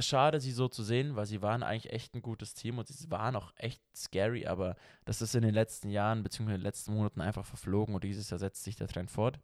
schade, 0.00 0.40
sie 0.40 0.52
so 0.52 0.68
zu 0.68 0.82
sehen, 0.82 1.16
weil 1.16 1.26
sie 1.26 1.42
waren 1.42 1.62
eigentlich 1.62 1.92
echt 1.92 2.14
ein 2.14 2.22
gutes 2.22 2.54
Team 2.54 2.78
und 2.78 2.88
sie 2.88 3.10
waren 3.10 3.36
auch 3.36 3.52
echt 3.56 3.82
scary, 3.94 4.46
aber 4.46 4.76
das 5.04 5.22
ist 5.22 5.34
in 5.34 5.42
den 5.42 5.54
letzten 5.54 5.88
Jahren 5.88 6.22
bzw. 6.22 6.44
in 6.44 6.58
den 6.58 6.60
letzten 6.62 6.94
Monaten 6.94 7.20
einfach 7.20 7.44
verflogen 7.44 7.94
und 7.94 8.04
dieses 8.04 8.30
Jahr 8.30 8.38
setzt 8.38 8.64
sich 8.64 8.76
der 8.76 8.88
Trend 8.88 9.10
fort. 9.10 9.38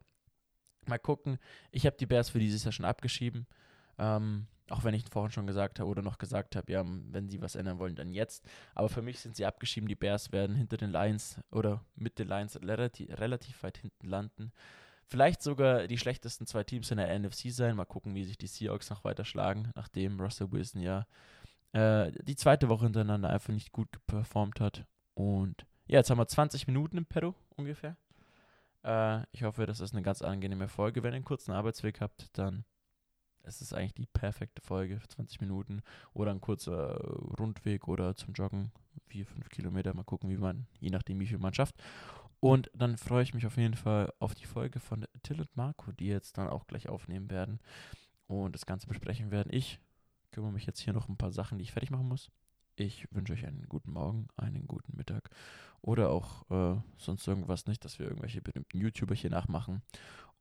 Mal 0.86 0.98
gucken. 0.98 1.38
Ich 1.70 1.86
habe 1.86 1.96
die 1.96 2.06
Bears 2.06 2.30
für 2.30 2.38
dieses 2.38 2.64
Jahr 2.64 2.72
schon 2.72 2.86
abgeschrieben. 2.86 3.46
Ähm, 3.98 4.46
auch 4.70 4.84
wenn 4.84 4.94
ich 4.94 5.04
vorhin 5.10 5.32
schon 5.32 5.46
gesagt 5.46 5.78
habe 5.78 5.90
oder 5.90 6.00
noch 6.00 6.18
gesagt 6.18 6.56
habe, 6.56 6.72
ja, 6.72 6.84
wenn 6.86 7.28
sie 7.28 7.42
was 7.42 7.54
ändern 7.54 7.78
wollen, 7.78 7.96
dann 7.96 8.12
jetzt. 8.12 8.44
Aber 8.74 8.88
für 8.88 9.02
mich 9.02 9.20
sind 9.20 9.36
sie 9.36 9.44
abgeschrieben. 9.44 9.88
Die 9.88 9.96
Bears 9.96 10.32
werden 10.32 10.56
hinter 10.56 10.76
den 10.76 10.90
Lions 10.90 11.38
oder 11.50 11.84
mit 11.96 12.18
den 12.18 12.28
Lions 12.28 12.60
relativ, 12.62 13.10
relativ 13.18 13.62
weit 13.62 13.78
hinten 13.78 14.06
landen 14.06 14.52
vielleicht 15.10 15.42
sogar 15.42 15.88
die 15.88 15.98
schlechtesten 15.98 16.46
zwei 16.46 16.64
Teams 16.64 16.90
in 16.90 16.98
der 16.98 17.18
NFC 17.18 17.50
sein. 17.50 17.76
Mal 17.76 17.84
gucken, 17.84 18.14
wie 18.14 18.24
sich 18.24 18.38
die 18.38 18.46
Seahawks 18.46 18.90
noch 18.90 19.04
weiter 19.04 19.24
schlagen, 19.24 19.70
nachdem 19.74 20.20
Russell 20.20 20.52
Wilson 20.52 20.80
ja 20.80 21.06
äh, 21.72 22.12
die 22.22 22.36
zweite 22.36 22.68
Woche 22.68 22.84
hintereinander 22.84 23.30
einfach 23.30 23.52
nicht 23.52 23.72
gut 23.72 23.88
performt 24.06 24.60
hat. 24.60 24.86
Und 25.14 25.66
ja, 25.86 25.98
jetzt 25.98 26.10
haben 26.10 26.18
wir 26.18 26.28
20 26.28 26.66
Minuten 26.68 26.96
im 26.96 27.06
Peru 27.06 27.34
ungefähr. 27.56 27.96
Äh, 28.84 29.24
ich 29.32 29.42
hoffe, 29.42 29.66
das 29.66 29.80
ist 29.80 29.92
eine 29.92 30.02
ganz 30.02 30.22
angenehme 30.22 30.68
Folge. 30.68 31.02
Wenn 31.02 31.12
ihr 31.12 31.16
einen 31.16 31.24
kurzen 31.24 31.52
Arbeitsweg 31.52 32.00
habt, 32.00 32.28
dann 32.38 32.64
ist 33.42 33.62
es 33.62 33.72
eigentlich 33.72 33.94
die 33.94 34.06
perfekte 34.06 34.62
Folge 34.62 35.00
für 35.00 35.08
20 35.08 35.40
Minuten 35.40 35.82
oder 36.12 36.30
ein 36.30 36.40
kurzer 36.40 36.96
Rundweg 37.38 37.88
oder 37.88 38.14
zum 38.14 38.34
Joggen, 38.34 38.70
4, 39.08 39.26
5 39.26 39.48
Kilometer. 39.48 39.94
Mal 39.94 40.04
gucken, 40.04 40.30
wie 40.30 40.36
man, 40.36 40.66
je 40.78 40.90
nachdem, 40.90 41.18
wie 41.20 41.26
viel 41.26 41.38
man 41.38 41.54
schafft. 41.54 41.74
Und 42.40 42.70
dann 42.74 42.96
freue 42.96 43.22
ich 43.22 43.34
mich 43.34 43.46
auf 43.46 43.58
jeden 43.58 43.74
Fall 43.76 44.12
auf 44.18 44.34
die 44.34 44.46
Folge 44.46 44.80
von 44.80 45.06
Till 45.22 45.40
und 45.40 45.54
Marco, 45.56 45.92
die 45.92 46.06
jetzt 46.06 46.38
dann 46.38 46.48
auch 46.48 46.66
gleich 46.66 46.88
aufnehmen 46.88 47.30
werden 47.30 47.60
und 48.26 48.54
das 48.54 48.64
Ganze 48.64 48.86
besprechen 48.86 49.30
werden. 49.30 49.52
Ich 49.52 49.78
kümmere 50.32 50.52
mich 50.52 50.66
jetzt 50.66 50.80
hier 50.80 50.94
noch 50.94 51.08
um 51.08 51.14
ein 51.14 51.18
paar 51.18 51.32
Sachen, 51.32 51.58
die 51.58 51.64
ich 51.64 51.72
fertig 51.72 51.90
machen 51.90 52.08
muss. 52.08 52.30
Ich 52.76 53.06
wünsche 53.12 53.34
euch 53.34 53.46
einen 53.46 53.68
guten 53.68 53.92
Morgen, 53.92 54.28
einen 54.36 54.66
guten 54.66 54.96
Mittag 54.96 55.28
oder 55.82 56.10
auch 56.10 56.50
äh, 56.50 56.80
sonst 56.96 57.26
irgendwas 57.28 57.66
nicht, 57.66 57.84
dass 57.84 57.98
wir 57.98 58.06
irgendwelche 58.06 58.40
berühmten 58.40 58.78
YouTuber 58.78 59.14
hier 59.14 59.30
nachmachen. 59.30 59.82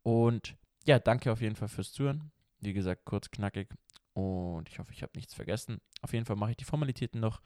Und 0.04 0.56
ja, 0.86 1.00
danke 1.00 1.32
auf 1.32 1.42
jeden 1.42 1.58
Fall 1.58 1.68
fürs 1.68 1.92
Zuhören. 1.92 2.32
Wie 2.62 2.74
gesagt, 2.74 3.04
kurz, 3.04 3.30
knackig. 3.30 3.70
Und 4.14 4.70
ich 4.70 4.80
hoffe, 4.80 4.94
ich 4.94 5.04
habe 5.04 5.12
nichts 5.16 5.34
vergessen. 5.34 5.82
Auf 6.02 6.14
jeden 6.14 6.26
Fall 6.26 6.38
mache 6.38 6.52
ich 6.52 6.58
die 6.58 6.66
Formalitäten 6.66 7.20
noch. 7.20 7.42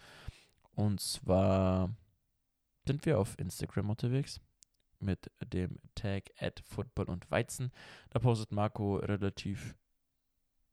Und 0.76 1.00
zwar 1.02 1.96
sind 2.86 3.06
wir 3.06 3.20
auf 3.20 3.38
Instagram 3.40 3.90
unterwegs 3.90 4.42
mit 5.00 5.32
dem 5.54 5.80
Tag 5.96 6.32
at 6.40 6.62
Football 6.66 7.06
und 7.06 7.30
Weizen. 7.30 7.72
Da 8.10 8.20
postet 8.20 8.52
Marco 8.52 8.98
relativ 8.98 9.76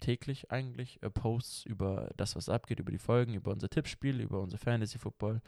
täglich 0.01 0.51
eigentlich 0.51 1.03
äh, 1.03 1.11
Posts 1.11 1.67
über 1.67 2.11
das, 2.17 2.35
was 2.35 2.49
abgeht, 2.49 2.81
über 2.81 2.91
die 2.91 2.99
Folgen, 2.99 3.35
über 3.35 3.53
unser 3.53 3.69
Tippspiel, 3.69 4.21
über 4.21 4.41
unser 4.41 4.59
Fantasy 4.59 4.99
Football, 4.99 5.41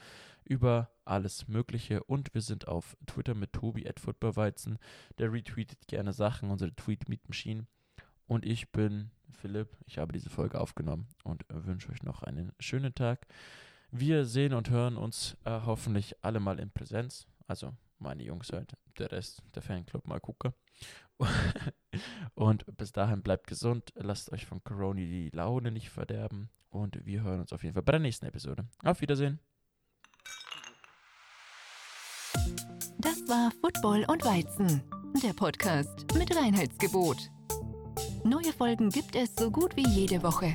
über 0.44 0.90
alles 1.05 1.48
Mögliche. 1.48 2.05
Und 2.05 2.33
wir 2.35 2.42
sind 2.42 2.68
auf 2.68 2.96
Twitter 3.07 3.35
mit 3.35 3.53
Tobi 3.53 3.88
at 3.88 3.98
Footballweizen. 3.98 4.79
Der 5.18 5.33
retweetet 5.33 5.88
gerne 5.88 6.12
Sachen, 6.12 6.51
unsere 6.51 6.75
Tweet 6.75 7.09
Meet 7.09 7.29
Machine. 7.29 7.66
Und 8.27 8.46
ich 8.46 8.70
bin 8.70 9.11
Philipp. 9.31 9.77
Ich 9.87 9.98
habe 9.98 10.12
diese 10.12 10.31
Folge 10.31 10.61
aufgenommen 10.61 11.09
und 11.25 11.44
wünsche 11.48 11.90
euch 11.90 12.03
noch 12.03 12.22
einen 12.22 12.53
schönen 12.61 12.94
Tag. 12.94 13.27
Wir 13.94 14.24
sehen 14.24 14.55
und 14.55 14.70
hören 14.70 14.96
uns 14.96 15.37
äh, 15.44 15.50
hoffentlich 15.66 16.16
alle 16.24 16.40
mal 16.40 16.59
in 16.59 16.70
Präsenz. 16.70 17.26
Also 17.46 17.74
meine 17.98 18.22
Jungs 18.22 18.50
halt, 18.50 18.72
der 18.98 19.12
Rest, 19.12 19.42
der 19.55 19.61
Fanclub 19.61 20.09
mal 20.09 20.18
gucken. 20.18 20.55
und 22.35 22.64
bis 22.78 22.90
dahin 22.92 23.22
bleibt 23.22 23.46
gesund, 23.46 23.92
lasst 23.94 24.33
euch 24.33 24.46
von 24.46 24.64
Corona 24.64 25.00
die 25.00 25.28
Laune 25.28 25.70
nicht 25.70 25.90
verderben 25.90 26.48
und 26.70 27.05
wir 27.05 27.22
hören 27.22 27.40
uns 27.40 27.52
auf 27.52 27.62
jeden 27.64 27.74
Fall 27.74 27.83
bei 27.83 27.92
der 27.92 28.00
nächsten 28.00 28.24
Episode. 28.24 28.64
Auf 28.83 29.02
Wiedersehen. 29.02 29.38
Das 32.98 33.28
war 33.28 33.52
Football 33.61 34.07
und 34.09 34.24
Weizen, 34.24 34.83
der 35.22 35.35
Podcast 35.35 36.07
mit 36.14 36.35
Reinheitsgebot. 36.35 37.31
Neue 38.24 38.55
Folgen 38.55 38.88
gibt 38.88 39.14
es 39.16 39.37
so 39.37 39.50
gut 39.50 39.76
wie 39.76 39.87
jede 39.87 40.22
Woche. 40.22 40.55